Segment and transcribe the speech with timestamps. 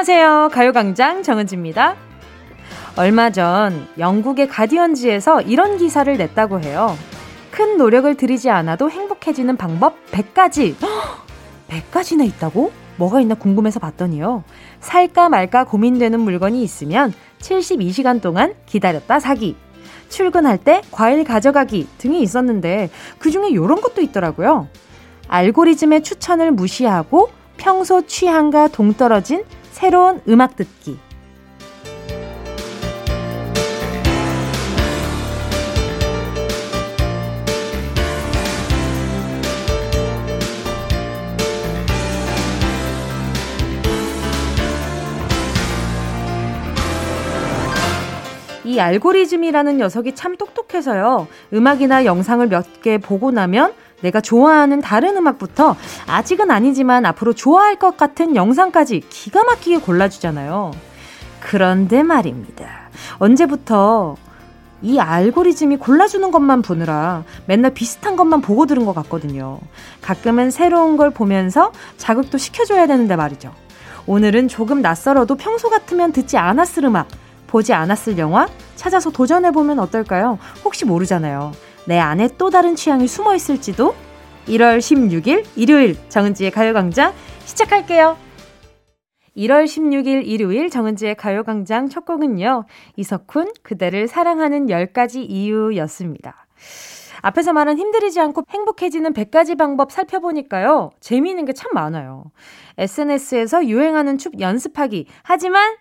[0.00, 0.48] 안녕하세요.
[0.54, 1.94] 가요광장 정은지입니다.
[2.96, 6.96] 얼마 전 영국의 가디언지에서 이런 기사를 냈다고 해요.
[7.50, 10.74] 큰 노력을 들이지 않아도 행복해지는 방법 100가지.
[11.68, 12.72] 100가지나 있다고?
[12.96, 14.42] 뭐가 있나 궁금해서 봤더니요.
[14.80, 19.54] 살까 말까 고민되는 물건이 있으면 72시간 동안 기다렸다 사기.
[20.08, 24.66] 출근할 때 과일 가져가기 등이 있었는데 그 중에 이런 것도 있더라고요.
[25.28, 27.28] 알고리즘의 추천을 무시하고
[27.58, 29.44] 평소 취향과 동떨어진
[29.80, 30.98] 새로운 음악 듣기.
[48.64, 51.26] 이 알고리즘이라는 녀석이 참 똑똑해서요.
[51.54, 57.96] 음악이나 영상을 몇 개 보고 나면 내가 좋아하는 다른 음악부터 아직은 아니지만 앞으로 좋아할 것
[57.96, 60.72] 같은 영상까지 기가 막히게 골라주잖아요.
[61.40, 62.90] 그런데 말입니다.
[63.18, 64.16] 언제부터
[64.82, 69.58] 이 알고리즘이 골라주는 것만 보느라 맨날 비슷한 것만 보고 들은 것 같거든요.
[70.00, 73.52] 가끔은 새로운 걸 보면서 자극도 시켜줘야 되는데 말이죠.
[74.06, 77.08] 오늘은 조금 낯설어도 평소 같으면 듣지 않았을 음악,
[77.46, 80.38] 보지 않았을 영화 찾아서 도전해보면 어떨까요?
[80.64, 81.52] 혹시 모르잖아요.
[81.86, 83.94] 내 안에 또 다른 취향이 숨어 있을지도
[84.46, 87.12] 1월 16일 일요일 정은지의 가요광장
[87.44, 88.16] 시작할게요.
[89.36, 92.64] 1월 16일 일요일 정은지의 가요광장 첫 곡은요.
[92.96, 96.46] 이석훈 그대를 사랑하는 10가지 이유였습니다.
[97.22, 100.90] 앞에서 말한 힘들이지 않고 행복해지는 100가지 방법 살펴보니까요.
[101.00, 102.24] 재미있는 게 참 많아요.
[102.78, 105.06] SNS에서 유행하는 춤 연습하기.
[105.22, 105.76] 하지만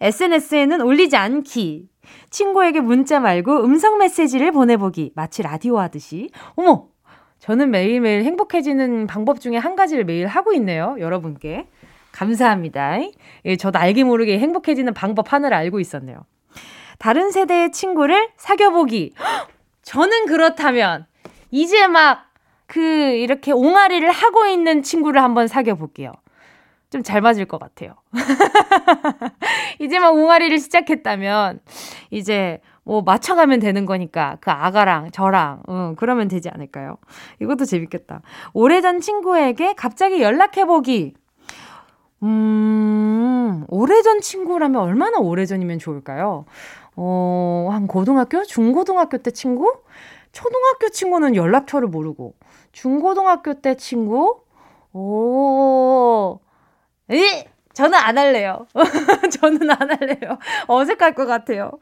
[0.00, 1.88] SNS에는 올리지 않기.
[2.30, 5.12] 친구에게 문자 말고 음성 메시지를 보내보기.
[5.14, 6.30] 마치 라디오 하듯이.
[6.56, 6.88] 어머!
[7.38, 10.96] 저는 매일매일 행복해지는 방법 중에 한 가지를 매일 하고 있네요.
[10.98, 11.66] 여러분께.
[12.12, 13.00] 감사합니다.
[13.46, 16.18] 예, 저도 알게 모르게 행복해지는 방법 하나를 알고 있었네요.
[16.98, 19.14] 다른 세대의 친구를 사귀어보기.
[19.82, 21.06] 저는 그렇다면,
[21.50, 22.28] 이제 막,
[22.66, 26.12] 그, 이렇게 옹알이를 하고 있는 친구를 한번 사귀어볼게요.
[26.92, 27.94] 좀 잘 맞을 것 같아요.
[29.80, 31.60] 이제 막 옹알이를 시작했다면,
[32.10, 36.98] 이제 뭐 맞춰가면 되는 거니까 그 아가랑 저랑 응, 그러면 되지 않을까요?
[37.40, 38.22] 이것도 재밌겠다.
[38.52, 41.14] 오래전 친구에게 갑자기 연락해보기.
[42.22, 46.44] 음, 오래전 친구라면 얼마나 오래전이면 좋을까요?
[46.94, 48.44] 어, 한 고등학교?
[48.44, 49.72] 중고등학교 때 친구?
[50.32, 52.34] 초등학교 친구는 연락처를 모르고,
[52.72, 54.40] 중고등학교 때 친구?
[54.92, 56.38] 오,
[57.12, 58.66] 에 저는 안 할래요.
[59.40, 60.38] 저는 안 할래요.
[60.66, 61.72] 어색할 것 같아요.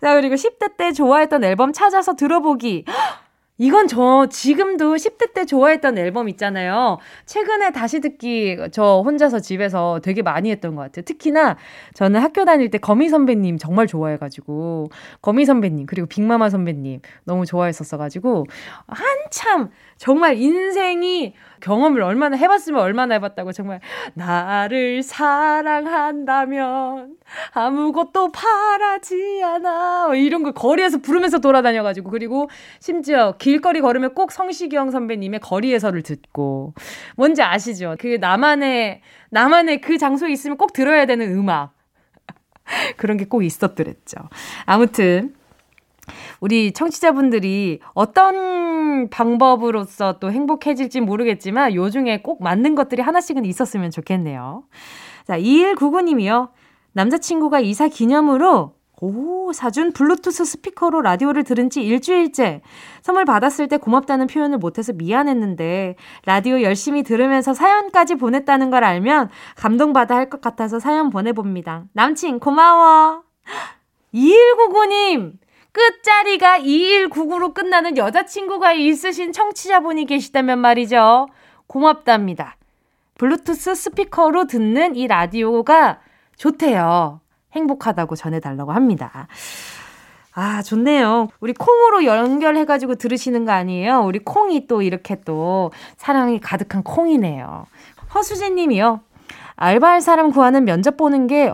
[0.00, 2.84] 자, 그리고 10대 때 좋아했던 앨범 찾아서 들어보기.
[3.58, 6.98] 이건 저 지금도 10대 때 좋아했던 앨범 있잖아요.
[7.24, 11.04] 최근에 다시 듣기 저 혼자서 집에서 되게 많이 했던 것 같아요.
[11.04, 11.56] 특히나
[11.94, 14.90] 저는 학교 다닐 때 거미 선배님 정말 좋아해가지고
[15.22, 18.44] 거미 선배님 그리고 빅마마 선배님 너무 좋아했었어가지고
[18.88, 23.80] 한참 정말 인생이 경험을 얼마나 해봤으면 얼마나 해봤다고 정말
[24.14, 27.16] 나를 사랑한다면
[27.52, 32.48] 아무것도 바라지 않아 이런 걸 거리에서 부르면서 돌아다녀가지고 그리고
[32.80, 36.74] 심지어 길거리 걸으면 꼭 성시경 선배님의 거리에서를 듣고
[37.16, 37.96] 뭔지 아시죠?
[37.98, 41.74] 그 나만의 나만의 그 장소에 있으면 꼭 들어야 되는 음악
[42.96, 44.18] 그런 게 꼭 있었더랬죠.
[44.66, 45.34] 아무튼
[46.40, 54.64] 우리 청취자분들이 어떤 방법으로서 또 행복해질지 모르겠지만 요 중에 꼭 맞는 것들이 하나씩은 있었으면 좋겠네요.
[55.26, 56.50] 자, 2199님이요.
[56.92, 62.62] 남자친구가 이사 기념으로 오, 사준 블루투스 스피커로 라디오를 들은 지 일주일째.
[63.02, 70.16] 선물 받았을 때 고맙다는 표현을 못해서 미안했는데, 라디오 열심히 들으면서 사연까지 보냈다는 걸 알면 감동받아
[70.16, 71.84] 할 것 같아서 사연 보내봅니다.
[71.92, 73.22] 남친, 고마워.
[74.14, 75.32] 2199님,
[75.76, 81.28] 끝자리가 2199로 끝나는 여자친구가 있으신 청취자분이 계시다면 말이죠.
[81.66, 82.56] 고맙답니다.
[83.18, 86.00] 블루투스 스피커로 듣는 이 라디오가
[86.36, 87.20] 좋대요.
[87.52, 89.28] 행복하다고 전해달라고 합니다.
[90.32, 91.28] 아, 좋네요.
[91.40, 94.00] 우리 콩으로 연결해가지고 들으시는 거 아니에요?
[94.00, 97.66] 우리 콩이 또 이렇게 또 사랑이 가득한 콩이네요.
[98.14, 99.00] 허수진 님이요.
[99.56, 101.52] 알바할 사람 구하는 면접 보는 게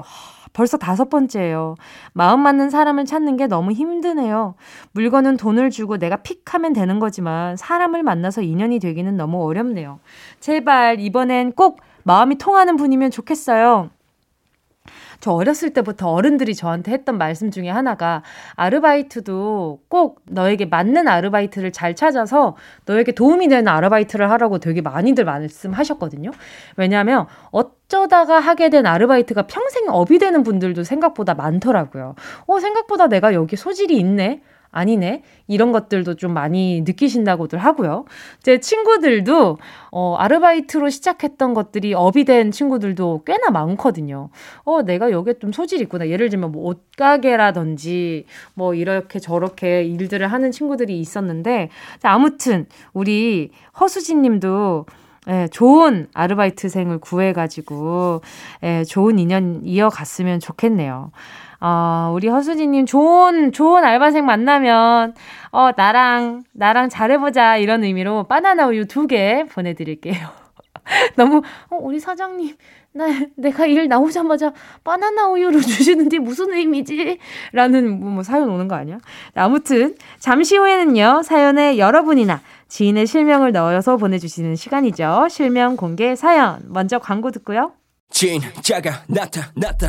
[0.53, 1.77] 벌써 다섯 번째예요.
[2.13, 4.55] 마음 맞는 사람을 찾는 게 너무 힘드네요.
[4.93, 10.01] 물건은 돈을 주고 내가 픽 하면 되는 거지만 사람을 만나서 인연이 되기는 너무 어렵네요.
[10.41, 13.91] 제발 이번엔 꼭 마음이 통하는 분이면 좋겠어요.
[15.23, 18.25] 저 어렸을 때부터 어른들이 저한테 했던 말씀 중에 하나가
[18.57, 26.33] 아르바이트도 꼭 너에게 맞는 아르바이트를 잘 찾아서 너에게 도움이 되는 아르바이트를 하라고 되게 많이들 말씀하셨거든요.
[26.77, 32.17] 왜냐하면 어쩌다가 하게 된 아르바이트가 평생 업이 되는 분들도 생각보다 많더라고요.
[32.49, 34.43] 어, 생각보다 내가 여기 소질이 있네?
[34.73, 35.23] 아니네.
[35.47, 38.07] 이런 것들도 좀 많이 느끼신다고들 하고요.
[38.43, 39.59] 제 친구들도
[39.93, 44.31] 어, 아르바이트로 시작했던 것들이 업이 된 친구들도 꽤나 많거든요.
[44.65, 46.09] 어, 내가 여기에 좀 소질이 있구나.
[46.09, 48.25] 예를 들면 뭐 옷가게라든지
[48.55, 51.69] 뭐 이렇게 저렇게 일들을 하는 친구들이 있었는데
[52.01, 54.87] 자, 아무튼 우리 허수진 님도
[55.29, 58.23] 예, 좋은 아르바이트생을 구해가지고,
[58.65, 61.13] 예, 좋은 인연 이어갔으면 좋겠네요.
[61.65, 65.15] 어, 우리 허수진님 좋은, 좋은 알바생 만나면,
[65.53, 67.57] 어, 나랑, 나랑 잘해보자.
[67.59, 70.29] 이런 의미로 바나나 우유 두 개 보내드릴게요.
[71.15, 72.57] 너무, 어, 우리 사장님,
[72.95, 73.07] 나,
[73.37, 77.19] 내가 일 나오자마자 바나나 우유를 주시는 데 무슨 의미지?
[77.53, 78.99] 라는 뭐, 뭐 사연 오는 거 아니야?
[79.37, 85.29] 아무튼, 잠시 후에는요, 사연에 여러분이나 지인의 실명을 넣어서 보내주시는 시간이죠.
[85.31, 86.59] 실명 공개 사연.
[86.67, 87.73] 먼저 광고 듣고요.
[88.15, 89.89] really really 진짜가 나타났다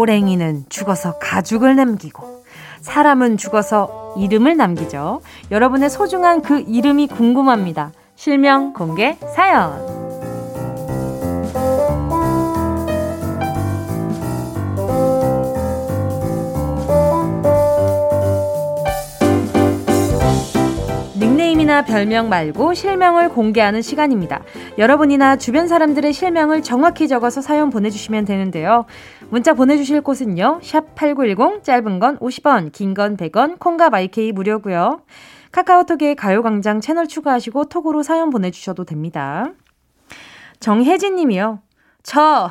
[0.00, 2.44] 호랭이는 죽어서 가죽을 남기고
[2.80, 5.20] 사람은 죽어서 이름을 남기죠.
[5.50, 7.92] 여러분의 소중한 그 이름이 궁금합니다.
[8.16, 10.09] 실명 공개 사연.
[21.70, 24.42] 닉네임이나 별명 말고 실명을 공개하는 시간입니다.
[24.76, 28.84] 여러분이나 주변 사람들의 실명을 정확히 적어서 사연 보내주시면 되는데요.
[29.30, 30.58] 문자 보내주실 곳은요.
[30.62, 35.02] 샵 8910 짧은 건 50원 긴 건 100원 콩과 마이케이 무료고요.
[35.52, 39.52] 카카오톡에 가요광장 채널 추가하시고 톡으로 사연 보내주셔도 됩니다.
[40.58, 41.60] 정혜진 님이요.
[42.02, 42.50] 저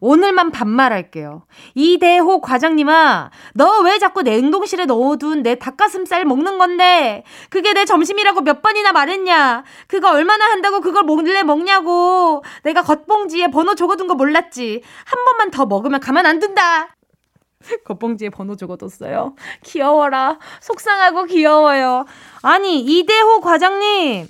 [0.00, 1.44] 오늘만 반말할게요.
[1.74, 7.24] 이대호 과장님아, 너 왜 자꾸 냉동실에 넣어둔 내 닭가슴살 먹는 건데?
[7.48, 9.64] 그게 내 점심이라고 몇 번이나 말했냐?
[9.86, 12.42] 그거 얼마나 한다고 그걸 몰래 먹냐고.
[12.62, 14.82] 내가 겉봉지에 번호 적어둔 거 몰랐지.
[15.04, 16.96] 한 번만 더 먹으면 가만 안 둔다.
[17.84, 19.34] 겉봉지에 번호 적어뒀어요.
[19.64, 20.38] 귀여워라.
[20.60, 22.06] 속상하고 귀여워요.
[22.42, 24.26] 아니, 이대호 과장님.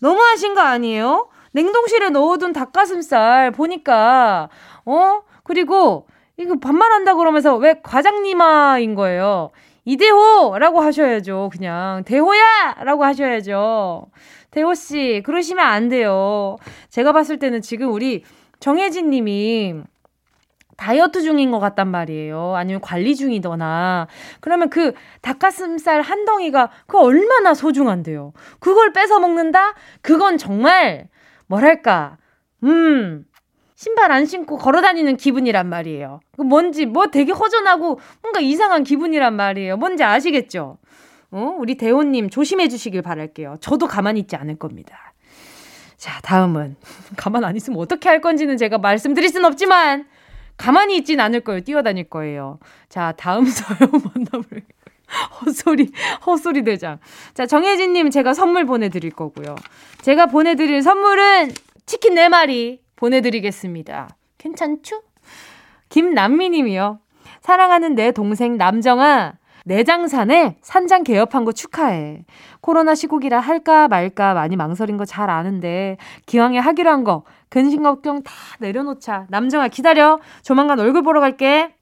[0.00, 1.28] 너무하신 거 아니에요?
[1.52, 4.48] 냉동실에 넣어둔 닭가슴살 보니까
[4.84, 5.22] 어?
[5.44, 6.06] 그리고
[6.36, 9.50] 이거 반말한다 그러면서 왜 과장님아인 거예요.
[9.84, 11.50] 이대호라고 하셔야죠.
[11.52, 14.06] 그냥 대호야라고 하셔야죠.
[14.50, 16.56] 대호 씨 그러시면 안 돼요.
[16.90, 18.22] 제가 봤을 때는 지금 우리
[18.60, 19.74] 정혜진 님이
[20.76, 22.54] 다이어트 중인 것 같단 말이에요.
[22.54, 24.06] 아니면 관리 중이거나.
[24.40, 24.92] 그러면 그
[25.22, 28.32] 닭가슴살 한 덩이가 그 얼마나 소중한데요.
[28.60, 29.74] 그걸 뺏어 먹는다?
[30.02, 31.08] 그건 정말
[31.48, 32.18] 뭐랄까.
[32.62, 33.24] 음,
[33.74, 36.20] 신발 안 신고 걸어 다니는 기분이란 말이에요.
[36.36, 39.76] 그 뭔지 뭐 되게 허전하고 뭔가 이상한 기분이란 말이에요.
[39.76, 40.78] 뭔지 아시겠죠?
[41.30, 41.56] 어?
[41.58, 43.56] 우리 대호님 조심해 주시길 바랄게요.
[43.60, 45.12] 저도 가만히 있지 않을 겁니다.
[45.96, 46.76] 자, 다음은
[47.16, 50.06] 가만 안 있으면 어떻게 할 건지는 제가 말씀드릴 순 없지만
[50.56, 51.60] 가만히 있진 않을 거예요.
[51.60, 52.58] 뛰어다닐 거예요.
[52.88, 54.77] 자, 다음 사연 만나볼게요.
[55.40, 55.90] 헛소리,
[56.26, 56.98] 헛소리 대장.
[57.34, 59.54] 자, 정혜진님 제가 선물 보내드릴 거고요.
[60.02, 61.52] 제가 보내드릴 선물은
[61.86, 64.08] 치킨 4마리 보내드리겠습니다.
[64.38, 65.02] 괜찮죠?
[65.88, 67.00] 김남미님이요.
[67.40, 69.34] 사랑하는 내 동생 남정아,
[69.64, 72.24] 내장산에 산장 개업한 거 축하해.
[72.60, 75.96] 코로나 시국이라 할까 말까 많이 망설인 거 잘 아는데
[76.26, 79.26] 기왕에 하기로 한 거 근심 걱정 다 내려놓자.
[79.30, 80.20] 남정아 기다려.
[80.42, 81.74] 조만간 얼굴 보러 갈게.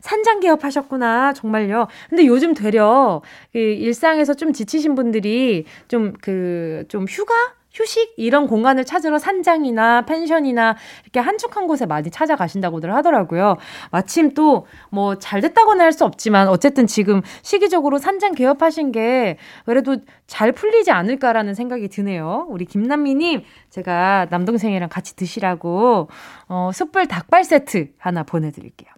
[0.00, 1.32] 산장 개업 하셨구나.
[1.32, 1.86] 정말요.
[2.10, 7.34] 근데 요즘 되려 그 일상에서 좀 지치신 분들이 좀 그, 좀 휴가?
[7.74, 13.56] 휴식 이런 공간을 찾으러 산장이나 펜션이나 이렇게 한적한 곳에 많이 찾아가신다고들 하더라고요.
[13.90, 19.96] 마침 또 뭐 잘 됐다고는 할 수 없지만 어쨌든 지금 시기적으로 산장 개업하신 게 그래도
[20.26, 22.46] 잘 풀리지 않을까라는 생각이 드네요.
[22.50, 26.08] 우리 김남미님 제가 남동생이랑 같이 드시라고
[26.48, 28.90] 어, 숯불 닭발 세트 하나 보내드릴게요.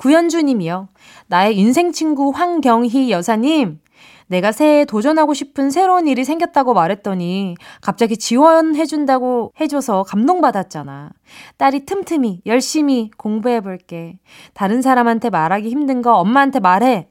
[0.00, 0.88] 구현주님이요.
[1.26, 3.80] 나의 인생 친구 황경희 여사님
[4.28, 11.10] 내가 새해에 도전하고 싶은 새로운 일이 생겼다고 말했더니 갑자기 지원해준다고 해줘서 감동받았잖아.
[11.58, 14.18] 딸이 틈틈이 열심히 공부해볼게.
[14.54, 17.08] 다른 사람한테 말하기 힘든 거 엄마한테 말해.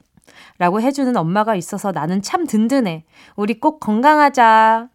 [0.58, 3.04] 라고 해주는 엄마가 있어서 나는 참 든든해.
[3.36, 4.90] 우리 꼭 건강하자.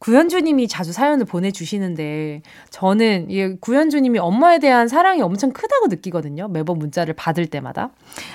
[0.00, 6.48] 구현주님이 자주 사연을 보내주시는데 저는 이 구현주님이 엄마에 대한 사랑이 엄청 크다고 느끼거든요.
[6.48, 7.90] 매번 문자를 받을 때마다.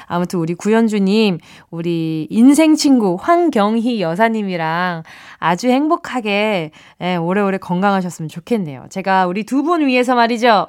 [0.05, 1.39] 아무튼 우리 구현주님,
[1.71, 5.03] 우리 인생 친구 황경희 여사님이랑
[5.39, 8.85] 아주 행복하게 예, 오래오래 건강하셨으면 좋겠네요.
[8.89, 10.67] 제가 우리 두 분 위해서 말이죠.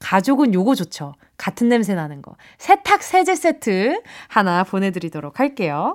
[0.00, 1.14] 가족은 요거 좋죠.
[1.38, 2.36] 같은 냄새 나는 거.
[2.58, 5.94] 세탁 세제 세트 하나 보내드리도록 할게요.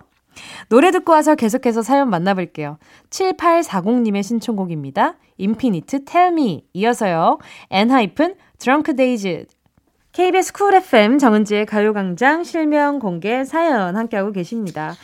[0.70, 2.78] 노래 듣고 와서 계속해서 사연 만나볼게요.
[3.10, 5.16] 7840님의 신청곡입니다.
[5.38, 7.40] 인피니트 Tell Me 이어서요.
[7.72, 9.46] 엔하이픈 Drunk-Dazed
[10.14, 14.96] KBS 쿨 FM 정은지의 가요광장 실명 공개 사연 함께하고 계십니다.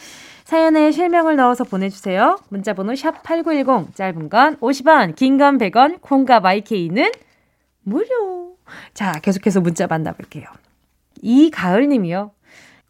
[0.45, 2.37] 사연에 실명을 넣어서 보내주세요.
[2.49, 7.11] 문자번호 샵8910 짧은 건 50원 긴 건 100원 콩과 마이케이는
[7.83, 8.55] 무료
[8.93, 10.45] 자 계속해서 문자 만나볼게요.
[11.21, 12.31] 이가을님이요.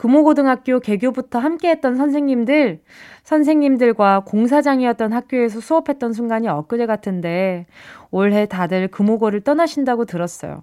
[0.01, 2.81] 금호고등학교 개교부터 함께했던 선생님들,
[3.21, 7.67] 선생님들과 공사장이었던 학교에서 수업했던 순간이 엊그제 같은데
[8.09, 10.61] 올해 다들 금호고를 떠나신다고 들었어요.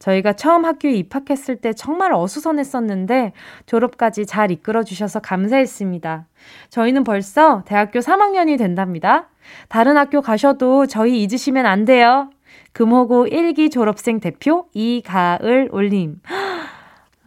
[0.00, 3.34] 저희가 처음 학교에 입학했을 때 정말 어수선했었는데
[3.66, 6.26] 졸업까지 잘 이끌어 주셔서 감사했습니다.
[6.70, 9.28] 저희는 벌써 대학교 3학년이 된답니다.
[9.68, 12.30] 다른 학교 가셔도 저희 잊으시면 안 돼요.
[12.72, 16.20] 금호고 1기 졸업생 대표 이가을 올림.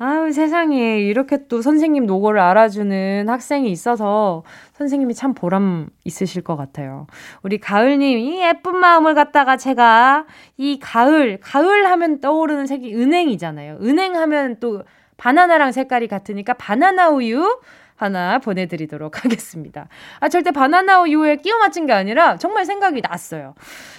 [0.02, 1.02] 아유, 세상에.
[1.02, 7.06] 이렇게 또 선생님 노고를 알아주는 학생이 있어서 선생님이 참 보람 있으실 것 같아요.
[7.44, 10.26] 우리 가을님, 이 예쁜 마음을 갖다가 제가
[10.56, 13.80] 이 가을, 가을 하면 떠오르는 색이 은행이잖아요.
[13.82, 14.84] 은행 하면 또
[15.18, 17.60] 바나나랑 색깔이 같으니까 바나나 우유
[17.98, 19.90] 하나 보내드리도록 하겠습니다.
[20.22, 23.54] 아, 절대 바나나 우유에 끼워 맞춘 게 아니라 정말 생각이 났어요.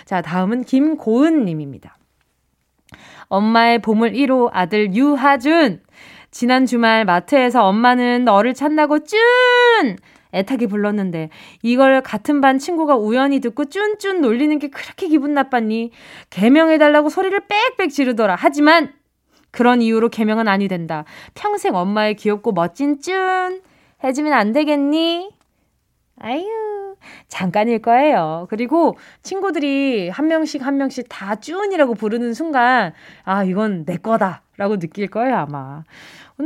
[0.07, 1.99] 자, 다음은 김고은 님입니다.
[3.31, 5.83] 엄마의 보물 1호 아들 유하준.
[6.31, 9.19] 지난 주말 마트에서 엄마는 너를 찾나고 쭌!
[10.33, 11.29] 애타게 불렀는데
[11.63, 15.91] 이걸 같은 반 친구가 우연히 듣고 쭌쭌 놀리는 게 그렇게 기분 나빴니?
[16.31, 18.37] 개명해달라고 소리를 빽빽 지르더라.
[18.39, 18.93] 하지만
[19.51, 21.05] 그런 이유로 개명은 아니 된다.
[21.35, 23.61] 평생 엄마의 귀엽고 멋진 쭌
[24.05, 25.31] 해주면 안 되겠니?
[26.23, 26.45] 아유,
[27.29, 28.47] 잠깐일 거예요.
[28.51, 32.93] 그리고 친구들이 한 명씩 한 명씩 다 쭈은이라고 부르는 순간,
[33.25, 34.43] 아, 이건 내 거다.
[34.59, 35.85] 라고 느낄 거예요, 아마.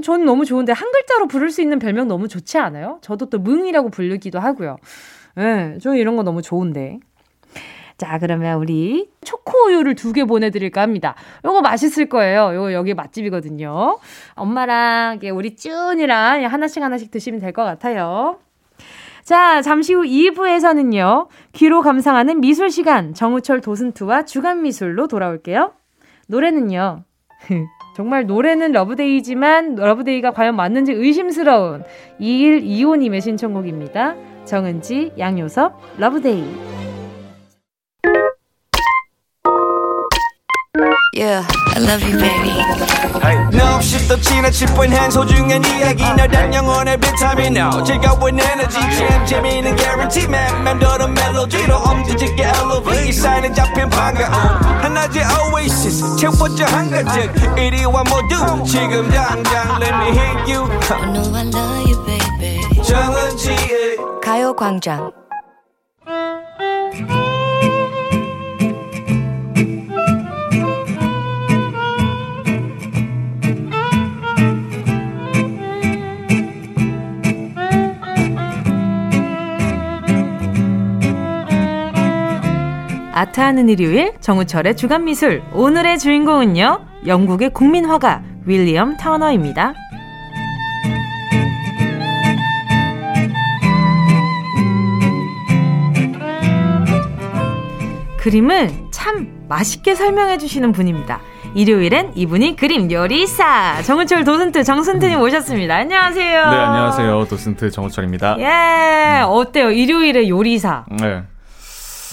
[0.02, 2.98] 저는 너무 좋은데, 한 글자로 부를 수 있는 별명 너무 좋지 않아요?
[3.02, 4.76] 저도 또 뭉이라고 부르기도 하고요.
[5.38, 6.98] 예, 네, 저는 이런 거 너무 좋은데.
[7.96, 11.14] 자, 그러면 우리 초코우유를 두 개 보내드릴까 합니다.
[11.44, 12.52] 요거 맛있을 거예요.
[12.54, 13.98] 요거 여기 맛집이거든요.
[14.34, 18.38] 엄마랑 우리 쭈은이랑 하나씩 하나씩 드시면 될 것 같아요.
[19.22, 21.28] 자, 잠시 후 2부에서는요.
[21.52, 25.72] 귀로 감상하는 미술 시간 정우철 도슨트와 주간 미술로 돌아올게요.
[26.26, 27.04] 노래는요.
[27.94, 31.84] 정말 노래는 Love Day지만 Love Day가 과연 맞는지 의심스러운
[32.20, 34.16] 2125님의 신청곡입니다.
[34.44, 36.74] 정은지, 양요섭, Love Day.
[41.25, 41.40] Yeah,
[41.73, 42.52] I love you, baby.
[43.57, 47.83] No, she's the china chip when hands hold you and 이야기 너란 영혼의 비타민 now.
[47.83, 50.62] 즐거운 에너지 jam 재미있는 guarantee man.
[50.64, 53.12] 맴도는 멜로디로 엄지짓게 elevate.
[53.12, 54.35] 사인은 잡힌 반가움.
[54.85, 57.33] 하나의 oasis 채워져 한가득.
[57.57, 60.69] 이리와 모두 지금 당장 let me hit you.
[60.90, 62.61] I know I love you, baby.
[62.83, 65.11] 정은지의 가요광장.
[83.14, 89.73] 아트하는 일요일 정우철의 주간미술 오늘의 주인공은요 영국의 국민화가 윌리엄 타너입니다.
[98.18, 101.21] 그림을 참 맛있게 설명해 주시는 분입니다.
[101.54, 105.76] 일요일엔 이분이 그림 요리사 정우철 도슨트 정순트님 오셨습니다.
[105.76, 106.50] 안녕하세요.
[106.50, 107.26] 네, 안녕하세요.
[107.28, 108.37] 도슨트 정우철입니다.
[108.40, 109.71] 예, 어때요?
[109.71, 110.87] 일요일에 요리사.
[110.90, 111.23] 네.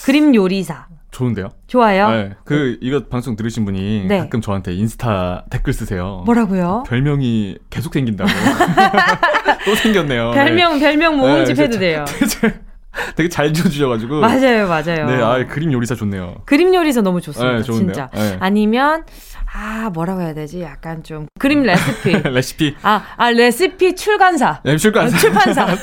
[0.05, 0.87] 그림 요리사.
[1.11, 1.49] 좋은데요?
[1.67, 2.09] 좋아요.
[2.09, 2.29] 네.
[2.45, 4.19] 그 이거 방송 들으신 분이 네.
[4.19, 6.23] 가끔 저한테 인스타 댓글 쓰세요.
[6.25, 6.83] 뭐라고요?
[6.87, 8.29] 별명이 계속 생긴다고.
[9.65, 10.31] 또 생겼네요.
[10.31, 10.79] 별명 네.
[10.79, 12.05] 별명 모음집 네, 해도 돼요.
[13.15, 14.19] 되게 잘 지어주셔가지고.
[14.19, 15.05] 맞아요, 맞아요.
[15.05, 16.35] 네, 아, 그림 요리사 좋네요.
[16.45, 17.57] 그림 요리사 너무 좋습니다.
[17.57, 18.09] 네, 진짜.
[18.13, 18.37] 네.
[18.39, 19.03] 아니면
[19.53, 20.61] 아, 뭐라고 해야 되지?
[20.61, 22.11] 약간 좀 그림 레시피.
[22.29, 22.75] 레시피.
[22.83, 24.61] 아, 아 레시피 출간사.
[24.63, 25.15] 네, 출간사.
[25.17, 25.77] 아, 출판사.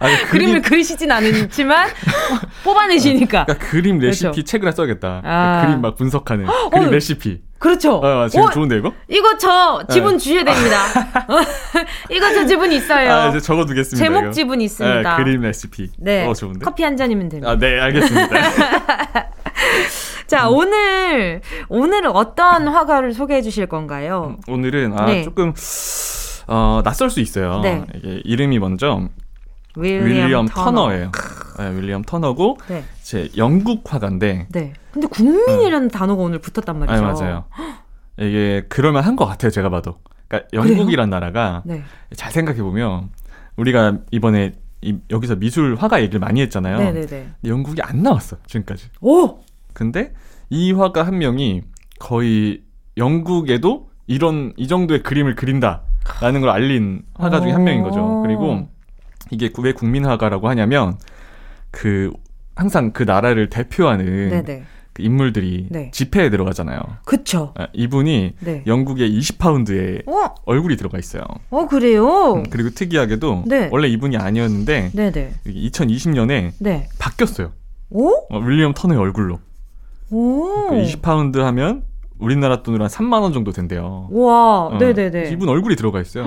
[0.00, 1.88] 아니, 그림 을 그리시진 않지만
[2.64, 3.44] 뽑아내시니까.
[3.44, 4.42] 그러니까 그림 레시피 그렇죠.
[4.42, 5.22] 책을 하 써야겠다.
[5.24, 5.62] 아.
[5.64, 7.40] 그림 막 분석하는 그림 어, 레시피.
[7.58, 7.98] 그렇죠.
[7.98, 8.92] 어, 지금 어, 좋은데 이거?
[9.08, 10.18] 이거 저 지분 네.
[10.18, 10.78] 주셔야 됩니다.
[12.10, 13.12] 이거 저 지분 있어요.
[13.12, 14.04] 아, 이제 적어두겠습니다.
[14.04, 14.30] 제목 이거.
[14.32, 15.16] 지분 있습니다.
[15.16, 15.92] 네, 그림 레시피.
[15.98, 16.26] 네.
[16.26, 16.64] 어, 좋은데.
[16.64, 17.52] 커피 한 잔이면 됩니다.
[17.52, 18.28] 아, 네, 알겠습니다.
[20.32, 20.54] 자, 음.
[20.54, 24.38] 오늘 오늘은 어떤 화가를 소개해 주실 건가요?
[24.48, 25.24] 음, 오늘은 아, 네.
[25.24, 25.52] 조금
[26.48, 27.60] 어, 낯설 수 있어요.
[27.60, 27.84] 네.
[27.94, 29.08] 이게 이름이 먼저
[29.76, 30.94] 윌리엄, 윌리엄 터너.
[30.94, 31.12] 예요
[31.58, 32.82] 네, 윌리엄 터너고 네.
[33.02, 34.48] 제 영국 화가인데.
[34.50, 34.72] 네.
[34.90, 35.90] 근데 국민이라는 음.
[35.90, 37.04] 단어가 오늘 붙었단 말이죠.
[37.04, 37.44] 아, 맞아요.
[38.18, 39.50] 이게 그럴만 한것 같아요.
[39.50, 39.98] 제가 봐도.
[40.28, 41.82] 그러니까 영국이란 나라가 네.
[42.16, 43.10] 잘 생각해 보면
[43.56, 46.78] 우리가 이번에 이, 여기서 미술 화가 얘기를 많이 했잖아요.
[46.78, 47.32] 네네네.
[47.44, 48.88] 영국이 안 나왔어 지금까지.
[49.02, 49.42] 오.
[49.72, 50.12] 근데
[50.50, 51.62] 이 화가 한 명이
[51.98, 52.62] 거의
[52.96, 58.22] 영국에도 이런 이 정도의 그림을 그린다라는 걸 알린 화가 중에 한 명인 거죠.
[58.22, 58.68] 그리고
[59.30, 60.98] 이게 왜 국민화가라고 하냐면
[61.70, 62.10] 그
[62.54, 64.44] 항상 그 나라를 대표하는.
[64.92, 65.90] 그 인물들이 네.
[65.90, 66.78] 집회에 들어가잖아요.
[67.06, 67.54] 그쵸.
[67.56, 68.62] 아, 이분이 네.
[68.66, 70.34] 영국의 20파운드에 어?
[70.44, 71.22] 얼굴이 들어가 있어요.
[71.48, 72.34] 어, 그래요?
[72.34, 73.70] 음, 그리고 특이하게도 네.
[73.72, 75.32] 원래 이분이 아니었는데 네네.
[75.46, 76.52] 2020년에
[76.98, 77.52] 바뀌었어요.
[77.88, 78.10] 오?
[78.28, 79.38] 어, 윌리엄 터너의 얼굴로.
[80.12, 80.70] 오.
[80.70, 81.84] 20파운드 그 하면
[82.18, 84.08] 우리나라 돈으로 한 3만 원 정도 된대요.
[84.10, 85.30] 와, 어, 네네네.
[85.30, 86.26] 이분 얼굴이 들어가 있어요.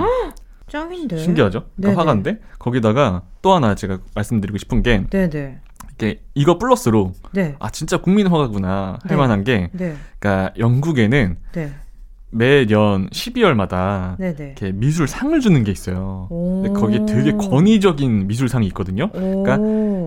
[0.68, 1.18] 짱인데.
[1.18, 1.64] 신기하죠?
[1.80, 5.60] 그 화가인데 거기다가 또 하나 제가 말씀드리고 싶은 게 네네.
[5.94, 7.54] 이게 이거 플러스로 네.
[7.58, 9.16] 아 진짜 국민 화가구나 할 네.
[9.16, 9.94] 만한 게 네.
[10.18, 11.72] 그러니까 영국에는 네.
[12.30, 14.44] 매년 12월마다 네네.
[14.44, 16.28] 이렇게 미술 상을 주는 게 있어요.
[16.74, 19.10] 거기에 되게 권위적인 미술 상이 있거든요.
[19.12, 19.58] 그러니까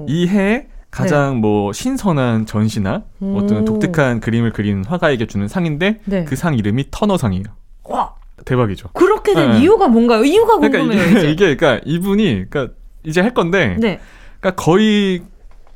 [0.08, 1.40] 이 해에 가장 네.
[1.42, 3.36] 뭐 신선한 전시나 음.
[3.38, 6.26] 어떤 독특한 그림을 그린 화가에게 주는 상인데 네.
[6.26, 7.44] 그상 이름이 터너상이에요.
[7.84, 8.14] 와
[8.46, 8.90] 대박이죠.
[8.94, 9.60] 그렇게 된 네.
[9.60, 10.24] 이유가 뭔가요?
[10.24, 11.20] 이유가 그러니까 궁금해요.
[11.20, 14.00] 이게, 이게 그러니까 이분이 그러니까 이제 할 건데 네.
[14.40, 15.22] 그러니까 거의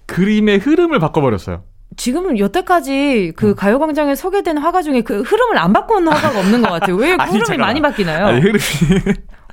[0.07, 1.63] 그림의 흐름을 바꿔버렸어요.
[1.95, 3.55] 지금은 여태까지 그 음.
[3.55, 6.95] 가요광장에 소개된 화가 중에 그 흐름을 안 바꾼 화가가 없는 것 같아요.
[6.95, 7.67] 왜 아니, 흐름이 잠깐만.
[7.67, 8.25] 많이 바뀌나요?
[8.25, 8.59] 아니, 흐름이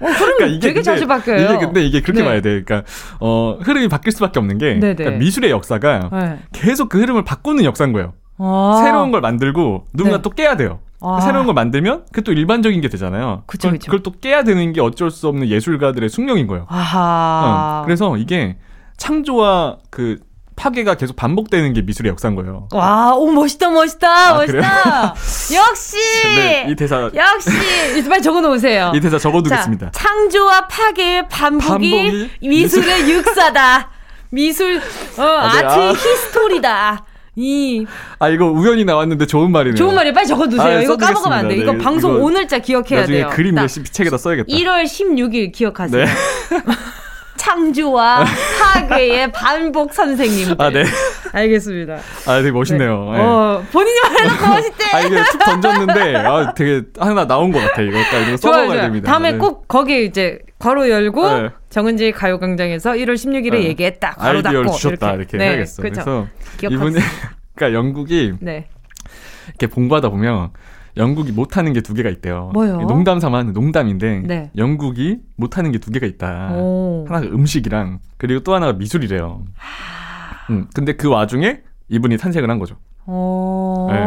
[0.00, 1.44] 어, 흐름 그러니까 이게 되게 근데, 자주 바뀌어요.
[1.44, 2.28] 이게 근데 이게 그렇게 네.
[2.28, 2.62] 봐야 돼.
[2.62, 2.82] 그러니까
[3.20, 6.38] 어, 흐름이 바뀔 수밖에 없는 게 그러니까 미술의 역사가 네.
[6.52, 8.14] 계속 그 흐름을 바꾸는 역사인 거예요.
[8.38, 10.22] 아~ 새로운 걸 만들고 누군가 네.
[10.22, 10.80] 또 깨야 돼요.
[11.02, 13.42] 아~ 새로운 걸 만들면 그게 또 일반적인 게 되잖아요.
[13.46, 13.90] 그쵸, 그걸, 그쵸.
[13.90, 16.66] 그걸 또 깨야 되는 게 어쩔 수 없는 예술가들의 숙명인 거예요.
[16.68, 17.80] 아하.
[17.80, 18.56] 어, 그래서 이게
[18.96, 20.18] 창조와 그
[20.61, 22.68] 파괴가 계속 반복되는 게 미술의 역사인 거예요.
[22.73, 25.14] 와, 오 멋있다, 멋있다, 아, 멋있다.
[25.55, 25.96] 역시.
[26.37, 27.51] 네, 이 대사 역시
[28.07, 28.92] 빨리 적어 놓으세요.
[28.94, 29.90] 이 대사 적어두겠습니다.
[29.90, 33.16] 자, 창조와 파괴의 반복이, 반복이 미술의 미술...
[33.16, 33.90] 육사다.
[34.29, 34.77] 미술
[35.16, 35.92] 어, 아, 네, 아트의 아.
[35.92, 37.05] 히스토리다.
[37.37, 37.87] 이.
[38.18, 39.77] 아, 이거 우연히 나왔는데 좋은 말이네요.
[39.77, 40.79] 좋은 말이 빨리 적어두세요.
[40.79, 41.57] 아, 이거 까먹으면 안 돼.
[41.57, 43.31] 네, 이거 방송 이거 오늘자 기억해야 나중에 돼요.
[43.33, 44.46] 그림 레시피 책에다 써야겠다.
[44.53, 46.05] 1월 16일 기억하세요.
[46.05, 46.11] 네.
[47.40, 48.24] 창조와
[48.61, 50.55] 파괴의 반복 선생님.
[50.59, 50.85] 아, 네.
[51.33, 51.98] 알겠습니다.
[52.26, 53.12] 아, 되게 멋있네요.
[53.12, 53.18] 네.
[53.18, 53.24] 네.
[53.24, 54.85] 어, 본인이 말해놓고 멋있대.
[54.92, 57.81] 아, 이게 툭 던졌는데, 아, 되게 하나 나온 것 같아.
[57.81, 57.98] 이거.
[57.98, 59.11] 이거 써먹어야 됩니다.
[59.11, 59.38] 다음에 네.
[59.38, 61.48] 꼭 거기 이제 괄호 열고, 네.
[61.70, 63.64] 정은지 가요광장에서 1월 16일에 네.
[63.64, 64.16] 얘기했다.
[64.18, 64.72] 괄호 닫고.
[64.72, 65.14] 주셨다.
[65.14, 65.83] 이렇게, 이렇게 해야겠어.
[65.83, 66.29] 그렇죠.
[66.59, 66.98] 그래서 이분이,
[67.57, 68.68] 그러니까 영국이 네.
[69.48, 70.50] 이렇게 공부하다 보면
[70.96, 72.50] 영국이 못하는 게 두 개가 있대요.
[72.53, 72.79] 뭐요?
[72.83, 74.50] 농담 삼아 하는 농담인데 네.
[74.57, 76.53] 영국이 못하는 게 두 개가 있다.
[76.55, 77.05] 오.
[77.09, 79.44] 하나가 음식이랑 그리고 또 하나가 미술이래요.
[80.50, 82.76] 음, 근데 그 와중에 이분이 탄생을 한 거죠.
[83.07, 83.88] 오.
[83.90, 84.05] 네.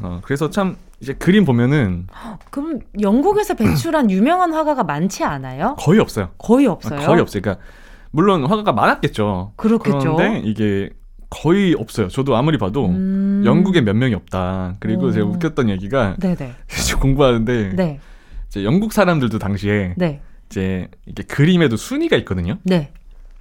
[0.00, 2.06] 어, 그래서 참 이제 그림 보면은
[2.50, 5.74] 그럼 영국에서 배출한 유명한 화가가 많지 않아요?
[5.78, 6.30] 거의 없어요.
[6.38, 7.00] 거의 없어요.
[7.00, 7.42] 거의 없어요.
[7.42, 7.64] 그러니까
[8.10, 9.52] 물론 화가가 많았겠죠.
[9.56, 9.98] 그렇겠죠.
[10.16, 10.90] 그런데 이게
[11.30, 12.08] 거의 없어요.
[12.08, 13.42] 저도 아무리 봐도 음...
[13.44, 14.76] 영국에 몇 명이 없다.
[14.80, 15.12] 그리고 오.
[15.12, 16.54] 제가 웃겼던 얘기가 네네.
[17.00, 18.00] 공부하는데 네.
[18.48, 20.20] 이제 영국 사람들도 당시에 네.
[20.50, 22.58] 이제 이게 그림에도 순위가 있거든요.
[22.62, 22.92] 네.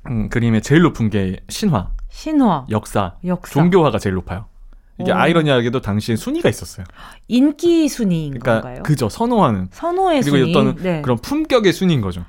[0.10, 3.54] 음, 그림에 제일 높은 게 신화, 신화, 역사, 역사.
[3.54, 4.46] 종교화가 제일 높아요.
[5.00, 5.16] 이게 오.
[5.16, 6.86] 아이러니하게도 당시에 순위가 있었어요.
[7.28, 8.84] 인기 순위인 그러니까 건가요?
[8.84, 10.52] 그죠 선호하는 선호의 그리고 순위.
[10.52, 11.02] 어떤 네.
[11.02, 12.26] 그런 품격의 순위인 거죠.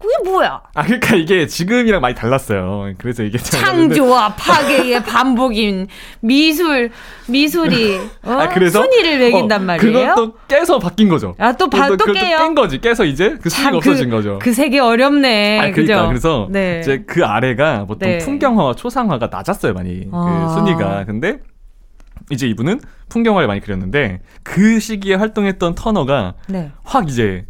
[0.00, 0.62] 그게 뭐야?
[0.74, 2.92] 아, 그러니까 이게 지금이랑 많이 달랐어요.
[2.98, 5.88] 그래서 이게 창조와 파괴의 반복인
[6.20, 6.90] 미술
[7.26, 8.30] 미술이 어?
[8.30, 10.14] 아, 그래서 순위를 매긴단 어, 말이에요.
[10.14, 11.34] 그것도 깨서 바뀐 거죠.
[11.38, 12.38] 아, 또 바, 또, 또 깨요.
[12.38, 12.80] 깬 거지.
[12.80, 14.38] 깨서 이제 그 순위가 그, 없어진 거죠.
[14.40, 15.58] 그 세계 어렵네.
[15.58, 16.06] 아, 그러니까?
[16.06, 16.78] 그래서 네.
[16.80, 18.18] 이제 그 아래가 보통 네.
[18.18, 20.04] 풍경화와 초상화가 낮았어요, 많이.
[20.04, 20.46] 그 아.
[20.46, 21.04] 그 순위가.
[21.06, 21.40] 근데
[22.30, 26.70] 이제 이분은 풍경화를 많이 그렸는데 그 시기에 활동했던 터너가 네.
[26.84, 27.46] 확 이제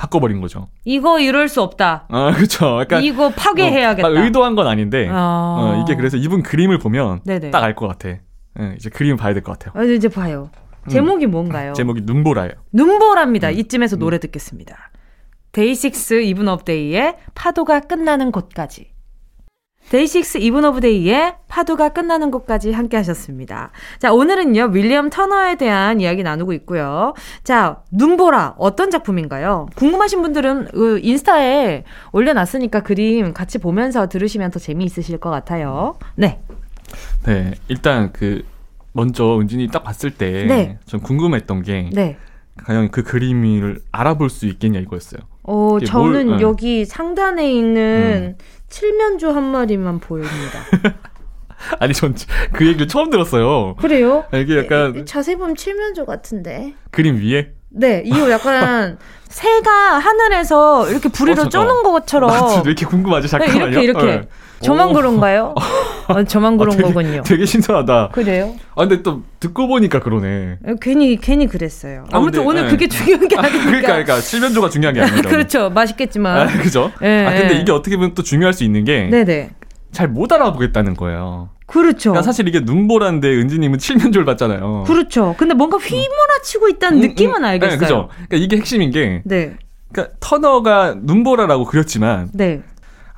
[0.00, 0.68] 바꿔버린 거죠.
[0.86, 2.06] 이거 이럴 수 없다.
[2.08, 2.80] 아, 그렇죠.
[2.80, 4.08] 약간 이거 파괴해야겠다.
[4.08, 5.56] 어, 의도한 건 아닌데 아...
[5.60, 7.20] 어, 이게 그래서 이분 그림을 보면
[7.52, 8.08] 딱 알 것 같아.
[8.54, 9.78] 네, 이제 그림 봐야 될 것 같아요.
[9.78, 10.50] 아, 이제 봐요.
[10.88, 11.74] 제목이 뭔가요?
[11.74, 12.52] 제목이 눈보라예요.
[12.72, 13.48] 눈보라입니다.
[13.48, 13.54] 음.
[13.58, 14.90] 이쯤에서 노래 듣겠습니다.
[15.52, 18.89] 데이식스 이븐 오브 데이의 파도가 끝나는 곳까지.
[19.90, 23.72] 데이식스 이븐 오브 데이의 파도가 끝나는 곳까지 함께 하셨습니다.
[23.98, 27.12] 자, 오늘은요, 윌리엄 터너에 대한 이야기 나누고 있고요.
[27.42, 29.66] 자, 눈보라, 어떤 작품인가요?
[29.74, 35.98] 궁금하신 분들은 그 인스타에 올려놨으니까 그림 같이 보면서 들으시면 더 재미있으실 것 같아요.
[36.14, 36.40] 네.
[37.24, 38.44] 네, 일단 그,
[38.92, 40.78] 먼저 은진이 딱 봤을 때, 네.
[40.84, 42.16] 전 궁금했던 게, 네.
[42.64, 45.20] 과연 그 그림을 알아볼 수 있겠냐 이거였어요.
[45.42, 46.42] 어, 저는 뭘, 네.
[46.42, 48.59] 여기 상단에 있는 음.
[48.70, 50.60] 칠면조 한 마리만 보입니다.
[51.78, 52.14] 아니 전
[52.52, 53.74] 그 얘기를 처음 들었어요.
[53.76, 54.24] 그래요?
[54.32, 56.74] 이게 약간 자세히 보면 칠면조 같은데.
[56.90, 57.52] 그림 위에?
[57.72, 62.30] 네, 이거 약간 새가 하늘에서 이렇게 부리로 어, 쪼는 것처럼.
[62.30, 63.28] 맞지, 왜 이렇게 궁금하지?
[63.28, 63.66] 잠깐만요.
[63.66, 64.06] 네, 이렇게 이렇게.
[64.06, 64.28] 네.
[64.62, 65.54] 저만 그런가요?
[66.08, 67.22] 어, 저만 그런 아, 되게, 거군요.
[67.24, 68.10] 되게 신선하다.
[68.12, 68.54] 그래요?
[68.74, 70.58] 아 근데 또 듣고 보니까 그러네.
[70.66, 72.04] 어, 괜히 괜히 그랬어요.
[72.12, 72.70] 아, 무튼 오늘 네.
[72.70, 73.64] 그게 중요한 게 아니니까.
[73.64, 75.22] 그러니까 그러니까 칠면조가 중요한 게 아니라.
[75.30, 75.70] 그렇죠.
[75.70, 76.48] 맛있겠지만.
[76.48, 76.92] 아, 그죠?
[77.00, 77.26] 네.
[77.26, 79.08] 아 근데 이게 어떻게 보면 또 중요할 수 있는 게.
[79.10, 79.50] 네네.
[79.92, 81.50] 잘 못 알아보겠다는 거예요.
[81.66, 82.10] 그렇죠.
[82.10, 84.84] 그러니까 사실 이게 눈보라인데 은지님은 칠면조를 봤잖아요.
[84.86, 85.34] 그렇죠.
[85.38, 87.76] 근데 뭔가 휘몰아치고 있다는 음, 느낌은 음, 알겠어요.
[87.78, 88.08] 네, 그죠.
[88.28, 89.22] 그러니까 이게 핵심인 게.
[89.24, 89.56] 네.
[89.92, 92.28] 그러니까 터너가 눈보라라고 그렸지만.
[92.34, 92.62] 네.